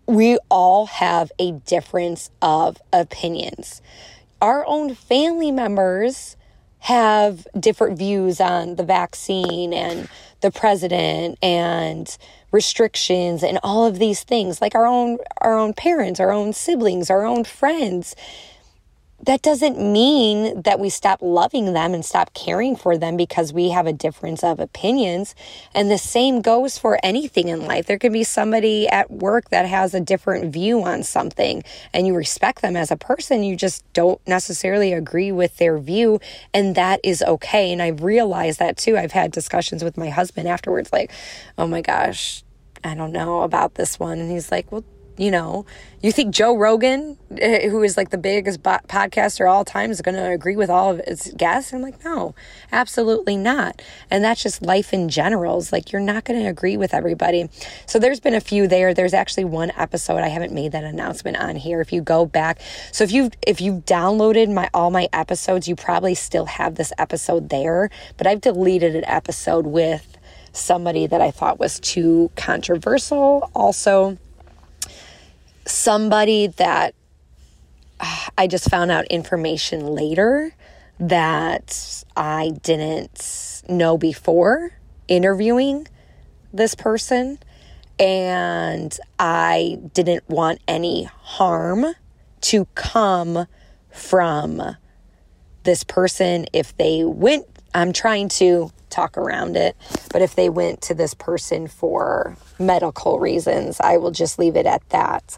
we 0.09 0.39
all 0.51 0.87
have 0.87 1.31
a 1.39 1.53
difference 1.53 2.31
of 2.41 2.81
opinions. 2.93 3.83
Our 4.41 4.67
own 4.67 4.95
family 4.95 5.53
members 5.53 6.37
have 6.81 7.47
different 7.59 7.99
views 7.99 8.41
on 8.41 8.77
the 8.77 8.85
vaccine 8.85 9.75
and 9.75 10.09
the 10.41 10.51
president 10.51 11.39
and 11.43 12.17
restrictions 12.53 13.43
and 13.43 13.59
all 13.63 13.85
of 13.85 13.99
these 13.99 14.23
things 14.23 14.63
like 14.63 14.75
our 14.75 14.87
own 14.87 15.19
our 15.43 15.59
own 15.59 15.75
parents 15.75 16.19
our 16.21 16.31
own 16.31 16.53
siblings 16.53 17.11
our 17.11 17.27
own 17.27 17.45
friends 17.45 18.15
that 19.21 19.43
doesn't 19.43 19.81
mean 19.81 20.63
that 20.63 20.79
we 20.79 20.89
stop 20.89 21.21
loving 21.21 21.73
them 21.73 21.93
and 21.93 22.05
stop 22.05 22.33
caring 22.35 22.77
for 22.77 22.97
them 22.97 23.17
because 23.17 23.53
we 23.53 23.71
have 23.71 23.87
a 23.87 23.93
difference 23.93 24.45
of 24.45 24.61
opinions. 24.61 25.35
And 25.75 25.91
the 25.91 25.99
same 25.99 26.41
goes 26.41 26.79
for 26.79 27.01
anything 27.03 27.49
in 27.49 27.67
life. 27.67 27.87
There 27.87 27.99
can 27.99 28.13
be 28.13 28.23
somebody 28.23 28.89
at 28.89 29.11
work 29.11 29.51
that 29.51 29.67
has 29.67 29.93
a 29.93 30.01
different 30.01 30.53
view 30.53 30.83
on 30.85 31.03
something 31.03 31.65
and 31.93 32.07
you 32.07 32.15
respect 32.15 32.63
them 32.63 32.77
as 32.77 32.91
a 32.91 32.97
person. 32.97 33.43
You 33.43 33.57
just 33.57 33.85
don't 33.93 34.21
necessarily 34.27 34.93
agree 34.93 35.33
with 35.33 35.57
their 35.57 35.79
view. 35.79 36.21
And 36.55 36.77
that 36.77 37.01
is 37.03 37.23
okay. 37.23 37.73
And 37.73 37.83
I've 37.83 38.03
realized 38.03 38.61
that 38.61 38.77
too. 38.77 38.97
I've 38.97 39.13
had 39.13 39.33
discussions 39.33 39.83
with 39.83 39.97
my 39.97 40.11
husband 40.11 40.49
afterwards, 40.49 40.93
like, 40.93 41.11
oh 41.57 41.67
my 41.67 41.81
gosh, 41.81 42.45
I 42.85 42.95
don't 42.95 43.13
know 43.13 43.43
about 43.43 43.75
this 43.75 43.99
one. 43.99 44.21
And 44.21 44.31
he's 44.31 44.53
like, 44.53 44.71
well, 44.71 44.85
you 45.19 45.33
know, 45.33 45.67
you 46.01 46.13
think 46.13 46.33
Joe 46.33 46.57
Rogan, 46.57 47.19
eh, 47.39 47.69
who 47.69 47.83
is 47.83 47.97
like 47.97 48.11
the 48.11 48.19
biggest 48.19 48.63
podcaster 48.63 49.51
all 49.51 49.65
time, 49.65 49.91
is 49.91 50.01
going 50.01 50.15
to 50.15 50.31
agree 50.31 50.55
with 50.55 50.71
all 50.71 50.93
of 50.93 51.01
his 51.05 51.35
guests? 51.37 51.73
I'm 51.73 51.83
like, 51.83 52.05
no, 52.05 52.37
absolutely 52.71 53.37
not. 53.37 53.83
And 54.13 54.23
that's 54.23 54.43
just 54.43 54.63
life 54.63 54.93
in 54.93 55.09
general. 55.09 55.59
It's 55.59 55.73
like 55.73 55.91
you're 55.91 56.01
not 56.01 56.25
going 56.25 56.41
to 56.41 56.49
agree 56.49 56.77
with 56.77 56.95
everybody. 56.95 57.51
So 57.87 57.99
there's 57.99 58.21
been 58.21 58.35
a 58.35 58.41
few 58.41 58.69
there. 58.69 58.95
There's 58.95 59.13
actually 59.13 59.47
one 59.47 59.73
episode 59.77 60.19
I 60.19 60.29
haven't 60.29 60.53
made 60.53 60.71
that 60.71 60.85
announcement 60.85 61.37
on 61.37 61.57
here. 61.57 61.81
If 61.81 61.93
you 61.93 62.01
go 62.01 62.25
back, 62.25 62.61
so 62.93 63.03
if 63.03 63.11
you 63.11 63.31
if 63.45 63.61
you've 63.61 63.85
downloaded 63.85 64.55
my 64.55 64.71
all 64.73 64.93
my 64.93 65.09
episodes, 65.13 65.67
you 65.67 65.75
probably 65.75 66.15
still 66.15 66.47
have 66.47 66.77
this 66.77 66.93
episode 66.97 67.49
there. 67.49 67.91
But 68.17 68.29
I've 68.29 68.41
deleted 68.41 68.95
an 68.95 69.05
episode 69.05 69.67
with 69.67 70.17
somebody 70.53 71.09
that 71.09 71.21
I 71.21 71.33
thought 71.33 71.59
was 71.59 71.81
too 71.81 72.31
controversial. 72.37 73.51
Also 73.55 74.17
somebody 75.69 76.49
that 76.49 76.95
I 78.37 78.47
just 78.47 78.71
found 78.71 78.91
out 78.91 79.07
information 79.07 79.87
later 79.87 80.55
that 81.01 82.05
I 82.17 82.53
didn't 82.63 83.63
know 83.69 83.99
before 83.99 84.73
interviewing 85.09 85.89
this 86.53 86.75
person. 86.75 87.39
And 87.99 88.97
I 89.19 89.81
didn't 89.93 90.29
want 90.29 90.61
any 90.69 91.05
harm 91.05 91.87
to 92.43 92.65
come 92.77 93.47
from 93.91 94.77
this 95.65 95.83
person 95.83 96.47
if 96.53 96.77
they 96.77 97.03
went. 97.05 97.47
I'm 97.75 97.93
trying 97.93 98.29
to 98.31 98.71
talk 98.89 99.19
around 99.19 99.57
it. 99.57 99.77
But 100.13 100.23
if 100.23 100.37
they 100.37 100.49
went 100.49 100.81
to 100.83 100.95
this 100.95 101.15
person 101.15 101.67
for 101.67 102.37
medical 102.59 103.19
reasons, 103.19 103.81
I 103.81 103.97
will 103.97 104.11
just 104.11 104.39
leave 104.39 104.57
it 104.57 104.67
at 104.67 104.89
that. 104.91 105.37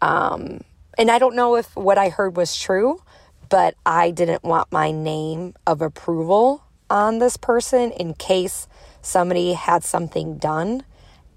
Um, 0.00 0.60
and 0.98 1.10
I 1.10 1.18
don't 1.18 1.36
know 1.36 1.56
if 1.56 1.74
what 1.76 1.98
I 1.98 2.08
heard 2.08 2.36
was 2.36 2.58
true, 2.58 3.02
but 3.48 3.74
I 3.84 4.10
didn't 4.10 4.42
want 4.42 4.72
my 4.72 4.90
name 4.90 5.54
of 5.66 5.82
approval 5.82 6.64
on 6.88 7.18
this 7.18 7.36
person 7.36 7.92
in 7.92 8.14
case 8.14 8.68
somebody 9.02 9.52
had 9.52 9.84
something 9.84 10.38
done 10.38 10.84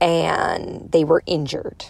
and 0.02 0.92
they 0.92 1.04
were 1.04 1.24
injured. 1.26 1.86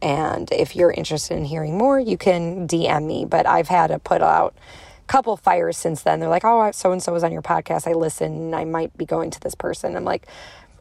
And 0.00 0.50
if 0.52 0.76
you're 0.76 0.90
interested 0.90 1.36
in 1.36 1.44
hearing 1.44 1.76
more, 1.76 1.98
you 1.98 2.16
can 2.16 2.66
DM 2.68 3.06
me. 3.06 3.24
But 3.24 3.46
I've 3.46 3.68
had 3.68 3.88
to 3.88 3.98
put 3.98 4.22
out 4.22 4.54
a 5.02 5.06
couple 5.06 5.36
fires 5.36 5.76
since 5.76 6.02
then. 6.02 6.20
They're 6.20 6.28
like, 6.28 6.44
oh, 6.44 6.70
so 6.72 6.92
and 6.92 7.02
so 7.02 7.12
was 7.12 7.24
on 7.24 7.32
your 7.32 7.42
podcast. 7.42 7.88
I 7.88 7.94
listen. 7.94 8.54
I 8.54 8.64
might 8.64 8.96
be 8.96 9.04
going 9.04 9.30
to 9.30 9.40
this 9.40 9.54
person. 9.54 9.96
I'm 9.96 10.04
like, 10.04 10.26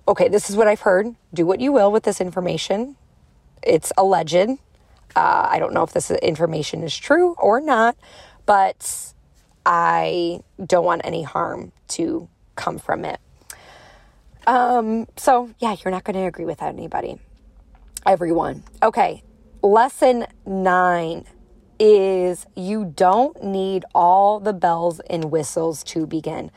okay, 0.08 0.28
this 0.28 0.50
is 0.50 0.56
what 0.56 0.68
I've 0.68 0.82
heard. 0.82 1.16
Do 1.34 1.46
what 1.46 1.60
you 1.60 1.72
will 1.72 1.92
with 1.92 2.04
this 2.04 2.22
information. 2.22 2.96
It's 3.62 3.92
alleged. 3.98 4.60
Uh, 5.16 5.48
I 5.50 5.60
don't 5.60 5.74
know 5.74 5.84
if 5.84 5.94
this 5.94 6.12
information 6.12 6.84
is 6.84 6.96
true 6.96 7.36
or 7.40 7.60
not, 7.60 7.98
but 8.46 9.14
I 9.66 10.42
don't 10.64 10.86
want 10.86 11.02
any 11.04 11.24
harm 11.24 11.72
to 11.90 12.30
come 12.56 12.78
from 12.78 13.04
it. 13.04 13.20
Um, 14.46 15.08
so 15.18 15.52
yeah, 15.60 15.76
you're 15.84 15.92
not 15.92 16.04
going 16.04 16.16
to 16.16 16.26
agree 16.26 16.46
with 16.46 16.62
anybody. 16.62 17.20
Everyone. 18.06 18.64
Okay. 18.82 19.24
Lesson 19.62 20.26
nine 20.46 21.26
is 21.80 22.46
you 22.56 22.94
don't 22.96 23.44
need 23.44 23.84
all 23.94 24.40
the 24.40 24.54
bells 24.54 25.00
and 25.10 25.26
whistles 25.26 25.84
to 25.84 26.08
begin. 26.08 26.52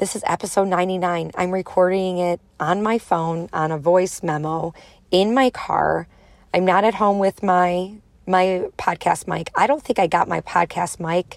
This 0.00 0.16
is 0.16 0.24
episode 0.26 0.68
99. 0.68 1.32
I'm 1.34 1.50
recording 1.50 2.16
it 2.16 2.40
on 2.58 2.82
my 2.82 2.96
phone 2.96 3.50
on 3.52 3.70
a 3.70 3.76
voice 3.76 4.22
memo 4.22 4.72
in 5.10 5.34
my 5.34 5.50
car. 5.50 6.08
I'm 6.54 6.64
not 6.64 6.84
at 6.84 6.94
home 6.94 7.18
with 7.18 7.42
my 7.42 7.96
my 8.26 8.70
podcast 8.78 9.28
mic. 9.28 9.50
I 9.54 9.66
don't 9.66 9.82
think 9.82 9.98
I 9.98 10.06
got 10.06 10.26
my 10.26 10.40
podcast 10.40 11.00
mic 11.00 11.36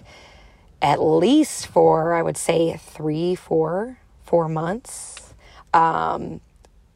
at 0.80 1.02
least 1.02 1.66
for 1.66 2.14
I 2.14 2.22
would 2.22 2.38
say 2.38 2.78
three, 2.78 3.34
four, 3.34 3.98
four 4.22 4.48
months. 4.48 5.34
Um, 5.74 6.40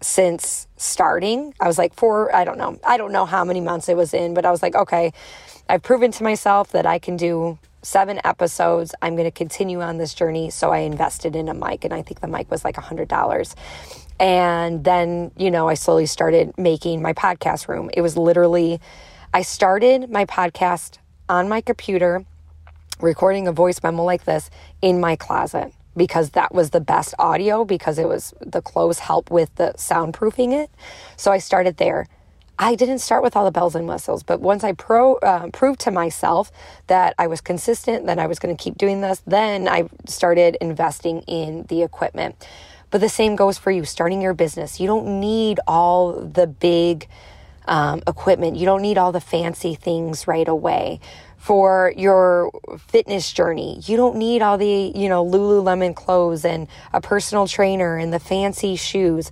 since 0.01 0.69
starting. 0.79 1.53
I 1.61 1.67
was 1.67 1.77
like 1.77 1.93
four, 1.93 2.35
I 2.35 2.45
don't 2.45 2.57
know. 2.57 2.81
I 2.83 2.97
don't 2.97 3.13
know 3.13 3.27
how 3.27 3.45
many 3.45 3.61
months 3.61 3.91
it 3.91 3.97
was 3.97 4.15
in, 4.15 4.33
but 4.33 4.47
I 4.47 4.51
was 4.51 4.63
like, 4.63 4.75
okay, 4.75 5.13
I've 5.69 5.83
proven 5.83 6.13
to 6.13 6.25
myself 6.25 6.71
that 6.73 6.87
I 6.87 6.99
can 6.99 7.19
do 7.19 7.59
seven 7.83 8.21
episodes. 8.25 8.95
I'm 9.03 9.14
going 9.14 9.27
to 9.27 9.31
continue 9.31 9.81
on 9.81 9.99
this 9.99 10.14
journey. 10.14 10.51
So 10.51 10.71
I 10.71 10.79
invested 10.79 11.37
in 11.37 11.49
a 11.49 11.55
mic, 11.55 11.85
and 11.85 11.95
I 11.95 12.03
think 12.03 12.21
the 12.21 12.29
mic 12.29 12.51
was 12.51 12.64
like 12.64 12.79
a 12.79 12.83
$100. 12.83 13.55
And 14.21 14.85
then, 14.85 15.31
you 15.37 15.51
know, 15.51 15.69
I 15.69 15.75
slowly 15.75 16.07
started 16.07 16.57
making 16.59 17.03
my 17.03 17.12
podcast 17.12 17.69
room. 17.69 17.91
It 17.95 18.01
was 18.01 18.17
literally, 18.17 18.81
I 19.33 19.43
started 19.43 20.11
my 20.11 20.25
podcast 20.25 20.99
on 21.29 21.49
my 21.49 21.61
computer, 21.61 22.25
recording 23.01 23.47
a 23.47 23.53
voice 23.53 23.81
memo 23.83 24.03
like 24.03 24.25
this 24.25 24.51
in 24.83 25.01
my 25.01 25.14
closet 25.14 25.73
because 25.97 26.31
that 26.31 26.55
was 26.55 26.71
the 26.71 26.81
best 26.81 27.14
audio 27.19 27.64
because 27.64 27.99
it 27.99 28.09
was 28.09 28.33
the 28.41 28.62
clothes 28.62 29.01
help 29.01 29.31
with 29.31 29.55
the 29.57 29.75
soundproofing 29.77 30.53
it. 30.53 30.71
So 31.17 31.31
I 31.31 31.38
started 31.38 31.77
there. 31.77 32.07
I 32.59 32.75
didn't 32.75 32.99
start 32.99 33.23
with 33.23 33.37
all 33.37 33.44
the 33.44 33.53
bells 33.53 33.77
and 33.77 33.87
whistles, 33.87 34.23
but 34.25 34.40
once 34.40 34.64
I 34.64 34.73
pro 34.73 35.14
uh, 35.16 35.49
proved 35.53 35.81
to 35.81 35.92
myself 35.92 36.51
that 36.88 37.14
I 37.16 37.29
was 37.29 37.40
consistent, 37.40 38.07
that 38.07 38.18
I 38.18 38.27
was 38.27 38.40
going 38.40 38.57
to 38.57 38.62
keep 38.62 38.77
doing 38.77 39.01
this, 39.01 39.23
then 39.27 39.68
I 39.68 39.88
started 40.07 40.57
investing 40.61 41.21
in 41.23 41.64
the 41.68 41.83
equipment. 41.83 42.35
But 42.90 43.01
the 43.01 43.09
same 43.09 43.37
goes 43.37 43.59
for 43.59 43.71
you 43.71 43.85
starting 43.85 44.21
your 44.21 44.35
business. 44.35 44.81
You 44.81 44.88
don't 44.88 45.21
need 45.21 45.61
all 45.68 46.21
the 46.21 46.47
big 46.47 47.07
um, 47.66 48.03
equipment. 48.07 48.57
You 48.57 48.66
don't 48.66 48.83
need 48.83 48.99
all 48.99 49.12
the 49.12 49.21
fancy 49.21 49.75
things 49.75 50.27
right 50.27 50.49
away 50.49 51.01
for 51.37 51.92
your 51.97 52.51
fitness 52.88 53.33
journey. 53.33 53.81
You 53.85 53.97
don't 53.97 54.16
need 54.16 54.42
all 54.42 54.59
the, 54.59 54.92
you 54.94 55.09
know, 55.09 55.25
Lululemon 55.25 55.94
clothes 55.94 56.44
and 56.44 56.66
a 56.92 57.01
personal 57.01 57.47
trainer 57.47 57.97
and 57.97 58.12
the 58.12 58.18
fancy 58.18 58.75
shoes. 58.75 59.31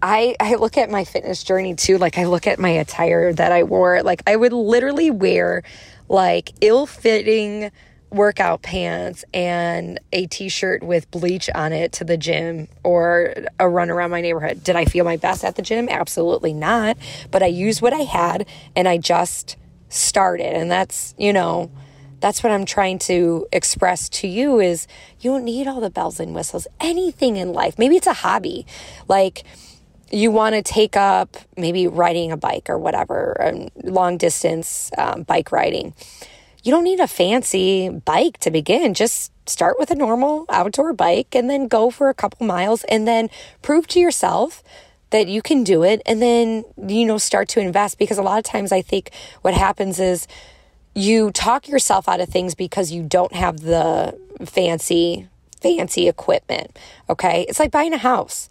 I, 0.00 0.36
I 0.38 0.54
look 0.54 0.76
at 0.78 0.90
my 0.90 1.04
fitness 1.04 1.42
journey 1.42 1.74
too. 1.74 1.98
Like 1.98 2.18
I 2.18 2.24
look 2.24 2.46
at 2.46 2.58
my 2.58 2.70
attire 2.70 3.32
that 3.32 3.52
I 3.52 3.64
wore. 3.64 4.02
Like 4.02 4.22
I 4.26 4.36
would 4.36 4.52
literally 4.52 5.10
wear 5.10 5.62
like 6.08 6.52
ill 6.60 6.86
fitting 6.86 7.70
workout 8.10 8.62
pants 8.62 9.24
and 9.34 10.00
a 10.12 10.26
t-shirt 10.26 10.82
with 10.82 11.10
bleach 11.10 11.50
on 11.54 11.72
it 11.72 11.92
to 11.92 12.04
the 12.04 12.16
gym 12.16 12.68
or 12.82 13.34
a 13.58 13.68
run 13.68 13.90
around 13.90 14.10
my 14.10 14.20
neighborhood. 14.20 14.64
Did 14.64 14.76
I 14.76 14.84
feel 14.84 15.04
my 15.04 15.16
best 15.16 15.44
at 15.44 15.56
the 15.56 15.62
gym? 15.62 15.88
Absolutely 15.90 16.54
not. 16.54 16.96
But 17.30 17.42
I 17.42 17.46
used 17.46 17.82
what 17.82 17.92
I 17.92 18.02
had 18.02 18.46
and 18.74 18.88
I 18.88 18.98
just 18.98 19.56
started. 19.88 20.54
And 20.54 20.70
that's, 20.70 21.14
you 21.18 21.32
know, 21.32 21.70
that's 22.20 22.42
what 22.42 22.52
I'm 22.52 22.64
trying 22.64 22.98
to 23.00 23.46
express 23.52 24.08
to 24.08 24.26
you 24.26 24.58
is 24.58 24.86
you 25.20 25.30
don't 25.30 25.44
need 25.44 25.66
all 25.66 25.80
the 25.80 25.90
bells 25.90 26.18
and 26.18 26.34
whistles. 26.34 26.66
Anything 26.80 27.36
in 27.36 27.52
life. 27.52 27.78
Maybe 27.78 27.96
it's 27.96 28.06
a 28.06 28.14
hobby. 28.14 28.66
Like 29.06 29.44
you 30.10 30.30
want 30.30 30.54
to 30.54 30.62
take 30.62 30.96
up 30.96 31.36
maybe 31.56 31.86
riding 31.86 32.32
a 32.32 32.36
bike 32.36 32.70
or 32.70 32.78
whatever, 32.78 33.36
um, 33.40 33.68
long 33.82 34.16
distance 34.16 34.90
um, 34.96 35.22
bike 35.22 35.52
riding. 35.52 35.94
You 36.62 36.72
don't 36.72 36.84
need 36.84 37.00
a 37.00 37.06
fancy 37.06 37.88
bike 37.88 38.38
to 38.38 38.50
begin. 38.50 38.94
Just 38.94 39.32
start 39.48 39.78
with 39.78 39.90
a 39.90 39.94
normal 39.94 40.44
outdoor 40.48 40.92
bike 40.92 41.34
and 41.34 41.48
then 41.48 41.68
go 41.68 41.90
for 41.90 42.08
a 42.08 42.14
couple 42.14 42.46
miles 42.46 42.84
and 42.84 43.06
then 43.06 43.30
prove 43.62 43.86
to 43.88 44.00
yourself 44.00 44.62
that 45.10 45.26
you 45.28 45.40
can 45.40 45.64
do 45.64 45.82
it 45.82 46.02
and 46.04 46.20
then 46.20 46.64
you 46.86 47.06
know 47.06 47.16
start 47.16 47.48
to 47.48 47.60
invest 47.60 47.98
because 47.98 48.18
a 48.18 48.22
lot 48.22 48.38
of 48.38 48.44
times 48.44 48.72
I 48.72 48.82
think 48.82 49.10
what 49.40 49.54
happens 49.54 49.98
is 49.98 50.26
you 50.94 51.30
talk 51.30 51.66
yourself 51.66 52.08
out 52.08 52.20
of 52.20 52.28
things 52.28 52.54
because 52.54 52.92
you 52.92 53.02
don't 53.02 53.32
have 53.32 53.60
the 53.60 54.18
fancy 54.44 55.28
fancy 55.62 56.08
equipment 56.08 56.78
okay 57.08 57.46
it's 57.48 57.58
like 57.58 57.70
buying 57.70 57.94
a 57.94 57.98
house 57.98 58.48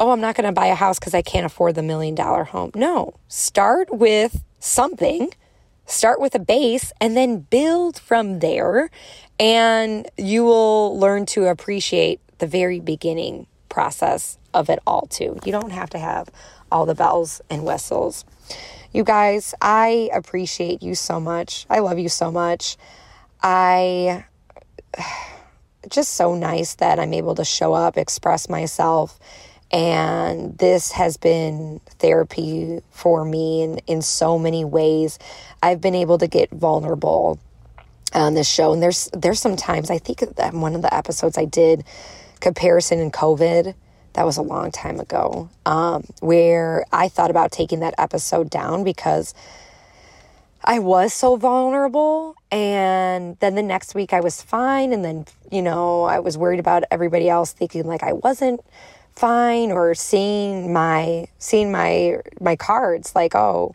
oh, 0.00 0.10
I'm 0.10 0.20
not 0.20 0.34
going 0.34 0.46
to 0.46 0.52
buy 0.52 0.66
a 0.66 0.74
house 0.74 0.98
because 0.98 1.14
I 1.14 1.20
can't 1.20 1.44
afford 1.44 1.74
the 1.74 1.82
million 1.82 2.14
dollar 2.14 2.44
home. 2.44 2.72
No, 2.74 3.14
start 3.28 3.94
with 3.94 4.42
something, 4.58 5.30
start 5.84 6.20
with 6.20 6.34
a 6.34 6.38
base, 6.38 6.90
and 7.00 7.14
then 7.16 7.40
build 7.40 7.98
from 7.98 8.38
there. 8.38 8.90
And 9.38 10.10
you 10.16 10.44
will 10.44 10.98
learn 10.98 11.26
to 11.26 11.44
appreciate 11.44 12.20
the 12.38 12.46
very 12.46 12.80
beginning 12.80 13.46
process 13.68 14.38
of 14.54 14.70
it 14.70 14.78
all, 14.86 15.06
too. 15.06 15.38
You 15.44 15.52
don't 15.52 15.70
have 15.70 15.90
to 15.90 15.98
have 15.98 16.30
all 16.72 16.86
the 16.86 16.94
bells 16.94 17.42
and 17.50 17.64
whistles. 17.64 18.24
You 18.92 19.04
guys, 19.04 19.54
I 19.60 20.08
appreciate 20.14 20.82
you 20.82 20.94
so 20.94 21.20
much. 21.20 21.66
I 21.68 21.80
love 21.80 21.98
you 21.98 22.08
so 22.08 22.32
much. 22.32 22.78
I 23.42 24.24
just 25.88 26.12
so 26.14 26.34
nice 26.34 26.74
that 26.76 26.98
I'm 26.98 27.12
able 27.12 27.34
to 27.34 27.44
show 27.44 27.74
up, 27.74 27.96
express 27.96 28.48
myself, 28.48 29.18
and 29.70 30.58
this 30.58 30.92
has 30.92 31.16
been 31.16 31.80
therapy 31.98 32.80
for 32.90 33.24
me 33.24 33.62
in, 33.62 33.78
in 33.86 34.02
so 34.02 34.38
many 34.38 34.64
ways. 34.64 35.18
I've 35.62 35.80
been 35.80 35.94
able 35.94 36.18
to 36.18 36.26
get 36.26 36.50
vulnerable 36.50 37.38
on 38.12 38.34
this 38.34 38.48
show. 38.48 38.72
And 38.72 38.82
there's 38.82 39.08
there's 39.12 39.40
some 39.40 39.56
times 39.56 39.90
I 39.90 39.98
think 39.98 40.20
that 40.36 40.54
one 40.54 40.74
of 40.74 40.82
the 40.82 40.92
episodes 40.92 41.38
I 41.38 41.44
did 41.44 41.84
comparison 42.40 42.98
in 42.98 43.10
COVID. 43.10 43.74
That 44.14 44.26
was 44.26 44.36
a 44.36 44.42
long 44.42 44.72
time 44.72 44.98
ago. 44.98 45.48
Um, 45.64 46.04
where 46.20 46.84
I 46.90 47.08
thought 47.08 47.30
about 47.30 47.52
taking 47.52 47.80
that 47.80 47.94
episode 47.96 48.50
down 48.50 48.82
because 48.82 49.34
I 50.64 50.80
was 50.80 51.14
so 51.14 51.36
vulnerable. 51.36 52.34
And 52.50 53.36
then 53.38 53.54
the 53.54 53.62
next 53.62 53.94
week 53.94 54.12
I 54.12 54.20
was 54.20 54.42
fine. 54.42 54.92
And 54.92 55.04
then, 55.04 55.26
you 55.52 55.62
know, 55.62 56.02
I 56.02 56.18
was 56.18 56.36
worried 56.36 56.58
about 56.58 56.82
everybody 56.90 57.28
else 57.28 57.52
thinking 57.52 57.86
like 57.86 58.02
I 58.02 58.14
wasn't 58.14 58.60
fine 59.14 59.70
or 59.70 59.94
seeing 59.94 60.72
my 60.72 61.26
seeing 61.38 61.70
my 61.70 62.20
my 62.40 62.56
cards 62.56 63.14
like 63.14 63.34
oh 63.34 63.74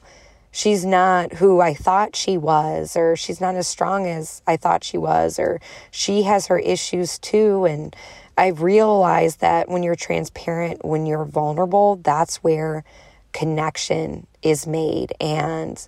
she's 0.55 0.85
not 0.85 1.33
who 1.33 1.59
I 1.59 1.73
thought 1.73 2.15
she 2.15 2.37
was 2.37 2.95
or 2.95 3.17
she's 3.17 3.41
not 3.41 3.55
as 3.55 3.67
strong 3.67 4.07
as 4.07 4.41
I 4.47 4.55
thought 4.55 4.85
she 4.85 4.97
was 4.97 5.37
or 5.37 5.59
she 5.91 6.23
has 6.23 6.47
her 6.47 6.57
issues 6.57 7.19
too. 7.19 7.65
And 7.65 7.93
I've 8.37 8.61
realized 8.61 9.41
that 9.41 9.67
when 9.67 9.83
you're 9.83 9.95
transparent 9.95 10.85
when 10.85 11.05
you're 11.05 11.25
vulnerable 11.25 11.97
that's 11.97 12.37
where 12.37 12.85
connection 13.33 14.27
is 14.41 14.65
made. 14.65 15.13
And 15.19 15.85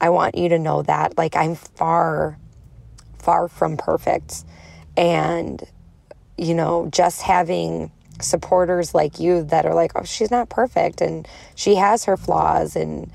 I 0.00 0.08
want 0.08 0.34
you 0.34 0.48
to 0.48 0.58
know 0.58 0.80
that 0.82 1.18
like 1.18 1.36
I'm 1.36 1.54
far 1.54 2.38
far 3.18 3.48
from 3.48 3.76
perfect. 3.76 4.44
And 4.96 5.62
you 6.38 6.54
know 6.54 6.88
just 6.90 7.20
having 7.20 7.92
supporters 8.20 8.94
like 8.94 9.20
you 9.20 9.44
that 9.44 9.66
are 9.66 9.74
like, 9.74 9.92
oh, 9.94 10.04
she's 10.04 10.30
not 10.30 10.48
perfect 10.48 11.00
and 11.00 11.26
she 11.54 11.74
has 11.76 12.04
her 12.04 12.16
flaws. 12.16 12.76
And, 12.76 13.10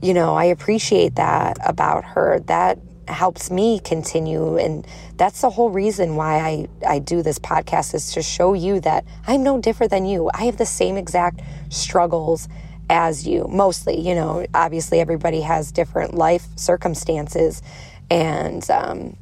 you 0.00 0.14
know, 0.14 0.34
I 0.34 0.44
appreciate 0.44 1.16
that 1.16 1.58
about 1.64 2.04
her. 2.04 2.40
That 2.40 2.78
helps 3.08 3.50
me 3.50 3.78
continue. 3.80 4.56
And 4.56 4.86
that's 5.16 5.40
the 5.40 5.50
whole 5.50 5.70
reason 5.70 6.16
why 6.16 6.38
I, 6.38 6.68
I 6.86 6.98
do 6.98 7.22
this 7.22 7.38
podcast 7.38 7.94
is 7.94 8.12
to 8.12 8.22
show 8.22 8.54
you 8.54 8.80
that 8.80 9.04
I'm 9.26 9.42
no 9.42 9.60
different 9.60 9.90
than 9.90 10.06
you. 10.06 10.30
I 10.34 10.44
have 10.44 10.56
the 10.56 10.66
same 10.66 10.96
exact 10.96 11.40
struggles 11.68 12.48
as 12.90 13.26
you, 13.26 13.46
mostly. 13.48 14.00
You 14.00 14.14
know, 14.14 14.46
obviously, 14.54 15.00
everybody 15.00 15.40
has 15.40 15.72
different 15.72 16.14
life 16.14 16.46
circumstances 16.56 17.62
and 18.10 18.68
um, 18.70 19.16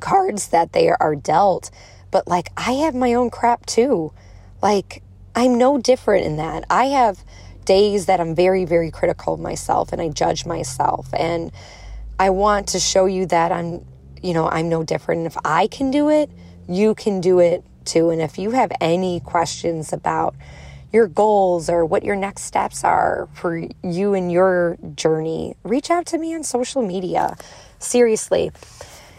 cards 0.00 0.48
that 0.48 0.72
they 0.72 0.88
are 0.88 1.14
dealt. 1.14 1.70
But 2.10 2.28
like, 2.28 2.50
I 2.56 2.72
have 2.72 2.94
my 2.94 3.14
own 3.14 3.30
crap 3.30 3.66
too. 3.66 4.12
Like, 4.64 5.02
I'm 5.34 5.58
no 5.58 5.76
different 5.76 6.24
in 6.24 6.38
that. 6.38 6.64
I 6.70 6.86
have 6.86 7.22
days 7.66 8.06
that 8.06 8.18
I'm 8.18 8.34
very, 8.34 8.64
very 8.64 8.90
critical 8.90 9.34
of 9.34 9.40
myself 9.40 9.92
and 9.92 10.00
I 10.00 10.08
judge 10.08 10.46
myself. 10.46 11.06
And 11.12 11.52
I 12.18 12.30
want 12.30 12.68
to 12.68 12.80
show 12.80 13.04
you 13.04 13.26
that 13.26 13.52
I'm, 13.52 13.84
you 14.22 14.32
know, 14.32 14.48
I'm 14.48 14.70
no 14.70 14.82
different. 14.82 15.18
And 15.18 15.26
if 15.26 15.36
I 15.44 15.66
can 15.66 15.90
do 15.90 16.08
it, 16.08 16.30
you 16.66 16.94
can 16.94 17.20
do 17.20 17.40
it 17.40 17.62
too. 17.84 18.08
And 18.08 18.22
if 18.22 18.38
you 18.38 18.52
have 18.52 18.72
any 18.80 19.20
questions 19.20 19.92
about 19.92 20.34
your 20.94 21.08
goals 21.08 21.68
or 21.68 21.84
what 21.84 22.02
your 22.02 22.16
next 22.16 22.44
steps 22.44 22.84
are 22.84 23.28
for 23.34 23.68
you 23.82 24.14
and 24.14 24.32
your 24.32 24.78
journey, 24.94 25.56
reach 25.62 25.90
out 25.90 26.06
to 26.06 26.16
me 26.16 26.34
on 26.34 26.42
social 26.42 26.80
media. 26.80 27.36
Seriously. 27.80 28.50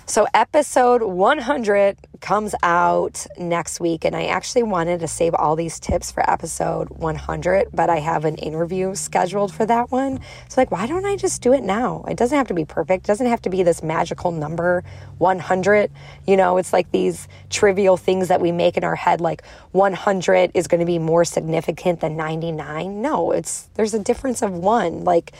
So, 0.07 0.27
episode 0.35 1.01
100 1.01 1.97
comes 2.21 2.53
out 2.61 3.25
next 3.39 3.79
week, 3.79 4.05
and 4.05 4.15
I 4.15 4.25
actually 4.25 4.61
wanted 4.61 4.99
to 4.99 5.07
save 5.07 5.33
all 5.33 5.55
these 5.55 5.79
tips 5.79 6.11
for 6.11 6.29
episode 6.29 6.91
100, 6.91 7.69
but 7.73 7.89
I 7.89 7.97
have 7.97 8.23
an 8.23 8.35
interview 8.35 8.93
scheduled 8.93 9.51
for 9.51 9.65
that 9.65 9.91
one. 9.91 10.19
So, 10.47 10.61
like, 10.61 10.69
why 10.69 10.85
don't 10.85 11.05
I 11.05 11.15
just 11.15 11.41
do 11.41 11.53
it 11.53 11.63
now? 11.63 12.05
It 12.07 12.17
doesn't 12.17 12.37
have 12.37 12.47
to 12.49 12.53
be 12.53 12.65
perfect, 12.65 13.05
it 13.05 13.07
doesn't 13.07 13.25
have 13.25 13.41
to 13.41 13.49
be 13.49 13.63
this 13.63 13.81
magical 13.81 14.31
number 14.31 14.83
100. 15.17 15.89
You 16.27 16.37
know, 16.37 16.57
it's 16.57 16.71
like 16.71 16.91
these 16.91 17.27
trivial 17.49 17.97
things 17.97 18.27
that 18.27 18.39
we 18.39 18.51
make 18.51 18.77
in 18.77 18.83
our 18.83 18.95
head, 18.95 19.21
like 19.21 19.43
100 19.71 20.51
is 20.53 20.67
going 20.67 20.81
to 20.81 20.85
be 20.85 20.99
more 20.99 21.25
significant 21.25 22.01
than 22.01 22.15
99. 22.15 23.01
No, 23.01 23.31
it's 23.31 23.69
there's 23.73 23.95
a 23.95 23.99
difference 23.99 24.43
of 24.43 24.53
one. 24.53 25.03
Like, 25.03 25.31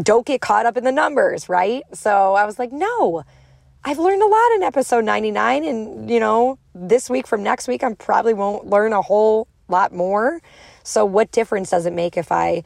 don't 0.00 0.24
get 0.24 0.40
caught 0.40 0.64
up 0.64 0.76
in 0.76 0.84
the 0.84 0.92
numbers, 0.92 1.48
right? 1.48 1.82
So, 1.92 2.34
I 2.34 2.44
was 2.44 2.56
like, 2.60 2.70
no 2.70 3.24
I've 3.86 4.00
learned 4.00 4.20
a 4.20 4.26
lot 4.26 4.52
in 4.56 4.64
episode 4.64 5.04
99. 5.04 5.64
And, 5.64 6.10
you 6.10 6.18
know, 6.18 6.58
this 6.74 7.08
week 7.08 7.28
from 7.28 7.44
next 7.44 7.68
week, 7.68 7.84
I 7.84 7.94
probably 7.94 8.34
won't 8.34 8.66
learn 8.66 8.92
a 8.92 9.00
whole 9.00 9.46
lot 9.68 9.94
more. 9.94 10.42
So, 10.82 11.04
what 11.04 11.30
difference 11.30 11.70
does 11.70 11.86
it 11.86 11.92
make 11.92 12.16
if 12.16 12.32
I 12.32 12.64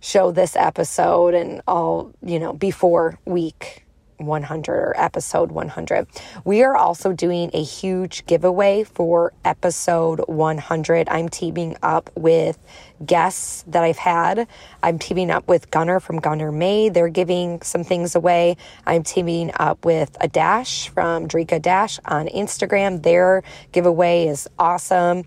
show 0.00 0.30
this 0.30 0.56
episode 0.56 1.32
and 1.32 1.62
all, 1.66 2.12
you 2.20 2.38
know, 2.38 2.52
before 2.52 3.18
week 3.24 3.86
100 4.18 4.72
or 4.72 4.94
episode 4.96 5.52
100. 5.52 6.06
We 6.44 6.62
are 6.62 6.76
also 6.76 7.12
doing 7.12 7.50
a 7.54 7.62
huge 7.62 8.26
giveaway 8.26 8.84
for 8.84 9.32
episode 9.44 10.20
100. 10.26 11.08
I'm 11.08 11.28
teaming 11.28 11.76
up 11.82 12.10
with 12.14 12.58
guests 13.04 13.64
that 13.68 13.82
I've 13.84 13.98
had. 13.98 14.46
I'm 14.82 14.98
teaming 14.98 15.30
up 15.30 15.48
with 15.48 15.70
Gunner 15.70 16.00
from 16.00 16.18
Gunner 16.18 16.52
May. 16.52 16.88
They're 16.88 17.08
giving 17.08 17.62
some 17.62 17.84
things 17.84 18.14
away. 18.14 18.56
I'm 18.86 19.02
teaming 19.02 19.50
up 19.54 19.84
with 19.84 20.16
a 20.20 20.28
Dash 20.28 20.88
from 20.88 21.28
Drika 21.28 21.60
Dash 21.60 21.98
on 22.04 22.26
Instagram. 22.28 23.02
Their 23.02 23.42
giveaway 23.72 24.26
is 24.26 24.48
awesome. 24.58 25.24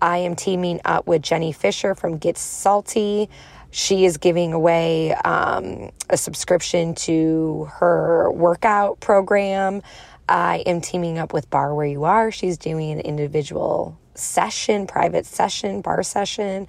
I 0.00 0.18
am 0.18 0.34
teaming 0.34 0.80
up 0.84 1.06
with 1.06 1.22
Jenny 1.22 1.52
Fisher 1.52 1.94
from 1.94 2.18
Get 2.18 2.36
Salty. 2.36 3.28
She 3.74 4.04
is 4.04 4.18
giving 4.18 4.52
away 4.52 5.14
um, 5.14 5.90
a 6.10 6.18
subscription 6.18 6.94
to 6.96 7.70
her 7.72 8.30
workout 8.30 9.00
program. 9.00 9.80
I 10.28 10.58
am 10.66 10.82
teaming 10.82 11.18
up 11.18 11.32
with 11.32 11.48
Barre 11.48 11.74
Where 11.74 11.86
You 11.86 12.04
Are. 12.04 12.30
She's 12.30 12.58
doing 12.58 12.92
an 12.92 13.00
individual 13.00 13.98
session, 14.14 14.86
private 14.86 15.24
session, 15.24 15.80
barre 15.80 16.04
session. 16.04 16.68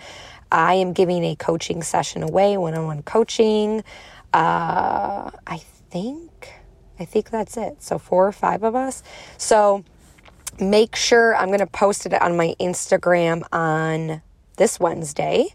I 0.50 0.76
am 0.76 0.94
giving 0.94 1.26
a 1.26 1.36
coaching 1.36 1.84
session 1.84 2.24
away, 2.24 2.56
one 2.56 2.74
on 2.74 2.86
one 2.86 3.04
coaching. 3.04 3.84
Uh, 4.34 5.30
I 5.46 5.58
think, 5.90 6.54
I 7.02 7.04
think 7.04 7.30
that's 7.30 7.58
it. 7.58 7.84
So, 7.84 8.00
four 8.00 8.26
or 8.26 8.32
five 8.32 8.64
of 8.64 8.76
us. 8.76 9.04
So, 9.38 9.84
make 10.58 10.96
sure 10.96 11.36
I'm 11.36 11.48
going 11.48 11.60
to 11.60 11.68
post 11.68 12.06
it 12.06 12.14
on 12.14 12.38
my 12.38 12.56
Instagram 12.62 13.44
on 13.52 14.22
this 14.56 14.80
Wednesday 14.80 15.54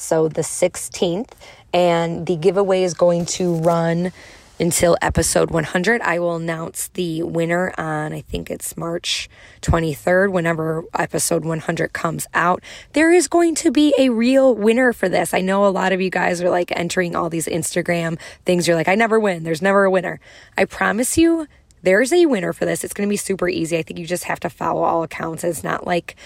so 0.00 0.28
the 0.28 0.42
16th. 0.42 1.30
And 1.72 2.26
the 2.26 2.36
giveaway 2.36 2.82
is 2.82 2.94
going 2.94 3.26
to 3.26 3.56
run 3.56 4.12
until 4.58 4.96
episode 5.00 5.50
100. 5.50 6.02
I 6.02 6.18
will 6.18 6.36
announce 6.36 6.88
the 6.88 7.22
winner 7.22 7.72
on, 7.78 8.12
I 8.12 8.20
think 8.20 8.50
it's 8.50 8.76
March 8.76 9.30
23rd, 9.62 10.32
whenever 10.32 10.84
episode 10.98 11.44
100 11.44 11.92
comes 11.94 12.26
out. 12.34 12.62
There 12.92 13.10
is 13.10 13.26
going 13.26 13.54
to 13.56 13.70
be 13.70 13.94
a 13.98 14.10
real 14.10 14.54
winner 14.54 14.92
for 14.92 15.08
this. 15.08 15.32
I 15.32 15.40
know 15.40 15.66
a 15.66 15.68
lot 15.68 15.92
of 15.92 16.00
you 16.00 16.10
guys 16.10 16.42
are 16.42 16.50
like 16.50 16.70
entering 16.76 17.16
all 17.16 17.30
these 17.30 17.46
Instagram 17.46 18.18
things. 18.44 18.68
You're 18.68 18.76
like, 18.76 18.88
I 18.88 18.96
never 18.96 19.18
win. 19.18 19.44
There's 19.44 19.62
never 19.62 19.84
a 19.84 19.90
winner. 19.90 20.20
I 20.58 20.66
promise 20.66 21.16
you, 21.16 21.46
there's 21.82 22.12
a 22.12 22.26
winner 22.26 22.52
for 22.52 22.66
this. 22.66 22.84
It's 22.84 22.92
going 22.92 23.08
to 23.08 23.10
be 23.10 23.16
super 23.16 23.48
easy. 23.48 23.78
I 23.78 23.82
think 23.82 23.98
you 23.98 24.06
just 24.06 24.24
have 24.24 24.40
to 24.40 24.50
follow 24.50 24.82
all 24.82 25.02
accounts. 25.02 25.42
It's 25.42 25.64
not 25.64 25.86
like 25.86 26.16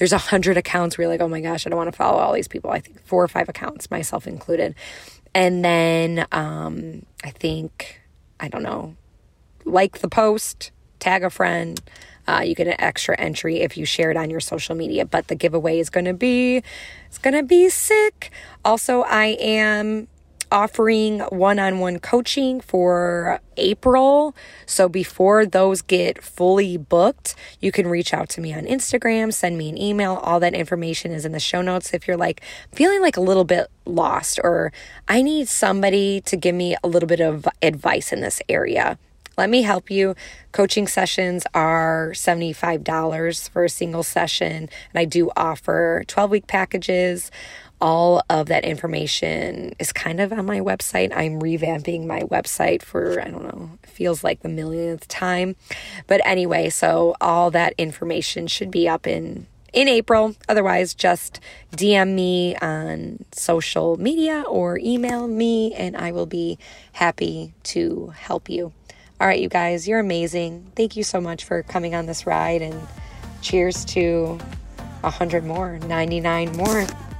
there's 0.00 0.14
a 0.14 0.18
hundred 0.18 0.56
accounts 0.56 0.96
where 0.96 1.04
you're 1.04 1.12
like, 1.12 1.20
oh 1.20 1.28
my 1.28 1.42
gosh, 1.42 1.66
I 1.66 1.70
don't 1.70 1.76
want 1.76 1.92
to 1.92 1.96
follow 1.96 2.18
all 2.18 2.32
these 2.32 2.48
people. 2.48 2.70
I 2.70 2.80
think 2.80 3.04
four 3.04 3.22
or 3.22 3.28
five 3.28 3.50
accounts, 3.50 3.90
myself 3.90 4.26
included. 4.26 4.74
And 5.34 5.62
then 5.62 6.26
um, 6.32 7.04
I 7.22 7.28
think, 7.28 8.00
I 8.40 8.48
don't 8.48 8.62
know, 8.62 8.96
like 9.66 9.98
the 9.98 10.08
post, 10.08 10.70
tag 11.00 11.22
a 11.22 11.28
friend. 11.28 11.78
Uh, 12.26 12.40
you 12.40 12.54
get 12.54 12.66
an 12.66 12.80
extra 12.80 13.14
entry 13.20 13.60
if 13.60 13.76
you 13.76 13.84
share 13.84 14.10
it 14.10 14.16
on 14.16 14.30
your 14.30 14.40
social 14.40 14.74
media. 14.74 15.04
But 15.04 15.28
the 15.28 15.34
giveaway 15.34 15.78
is 15.78 15.90
going 15.90 16.06
to 16.06 16.14
be, 16.14 16.62
it's 17.06 17.18
going 17.18 17.34
to 17.34 17.42
be 17.42 17.68
sick. 17.68 18.30
Also, 18.64 19.02
I 19.02 19.36
am 19.38 20.08
offering 20.52 21.20
one 21.30 21.58
on 21.58 21.78
one 21.78 21.98
coaching 21.98 22.60
for 22.60 23.40
April. 23.56 24.34
So 24.66 24.88
before 24.88 25.46
those 25.46 25.82
get 25.82 26.22
fully 26.22 26.76
booked, 26.76 27.34
you 27.60 27.72
can 27.72 27.86
reach 27.86 28.12
out 28.12 28.28
to 28.30 28.40
me 28.40 28.52
on 28.52 28.64
Instagram, 28.64 29.32
send 29.32 29.58
me 29.58 29.68
an 29.68 29.78
email. 29.78 30.16
All 30.16 30.40
that 30.40 30.54
information 30.54 31.12
is 31.12 31.24
in 31.24 31.32
the 31.32 31.40
show 31.40 31.62
notes. 31.62 31.94
If 31.94 32.08
you're 32.08 32.16
like 32.16 32.42
feeling 32.72 33.00
like 33.00 33.16
a 33.16 33.20
little 33.20 33.44
bit 33.44 33.68
lost 33.84 34.40
or 34.42 34.72
I 35.08 35.22
need 35.22 35.48
somebody 35.48 36.20
to 36.22 36.36
give 36.36 36.54
me 36.54 36.76
a 36.82 36.88
little 36.88 37.08
bit 37.08 37.20
of 37.20 37.46
advice 37.62 38.12
in 38.12 38.20
this 38.20 38.40
area. 38.48 38.98
Let 39.40 39.48
me 39.48 39.62
help 39.62 39.90
you. 39.90 40.14
Coaching 40.52 40.86
sessions 40.86 41.46
are 41.54 42.10
$75 42.14 43.48
for 43.48 43.64
a 43.64 43.70
single 43.70 44.02
session, 44.02 44.68
and 44.92 44.96
I 44.96 45.06
do 45.06 45.30
offer 45.34 46.04
12 46.06 46.30
week 46.30 46.46
packages 46.46 47.30
all 47.80 48.22
of 48.28 48.48
that 48.48 48.64
information 48.64 49.74
is 49.78 49.92
kind 49.92 50.20
of 50.20 50.32
on 50.32 50.46
my 50.46 50.60
website. 50.60 51.12
I'm 51.14 51.40
revamping 51.40 52.06
my 52.06 52.20
website 52.20 52.82
for, 52.82 53.20
I 53.20 53.30
don't 53.30 53.44
know, 53.44 53.78
feels 53.82 54.22
like 54.22 54.40
the 54.42 54.48
millionth 54.48 55.08
time. 55.08 55.56
But 56.06 56.20
anyway, 56.24 56.70
so 56.70 57.16
all 57.20 57.50
that 57.52 57.74
information 57.78 58.46
should 58.46 58.70
be 58.70 58.88
up 58.88 59.06
in 59.06 59.46
in 59.72 59.88
April. 59.88 60.34
Otherwise, 60.48 60.94
just 60.94 61.40
DM 61.76 62.14
me 62.14 62.56
on 62.56 63.24
social 63.32 63.96
media 63.96 64.42
or 64.48 64.78
email 64.78 65.28
me 65.28 65.72
and 65.74 65.96
I 65.96 66.12
will 66.12 66.26
be 66.26 66.58
happy 66.92 67.54
to 67.64 68.12
help 68.16 68.48
you. 68.48 68.72
All 69.20 69.26
right, 69.26 69.40
you 69.40 69.48
guys, 69.48 69.86
you're 69.86 70.00
amazing. 70.00 70.72
Thank 70.74 70.96
you 70.96 71.04
so 71.04 71.20
much 71.20 71.44
for 71.44 71.62
coming 71.62 71.94
on 71.94 72.06
this 72.06 72.26
ride 72.26 72.62
and 72.62 72.80
cheers 73.42 73.84
to 73.86 74.38
100 75.02 75.44
more, 75.44 75.78
99 75.78 76.56
more. 76.56 76.86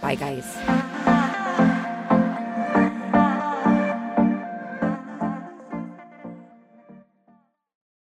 Bye, 0.00 0.14
guys. 0.14 0.97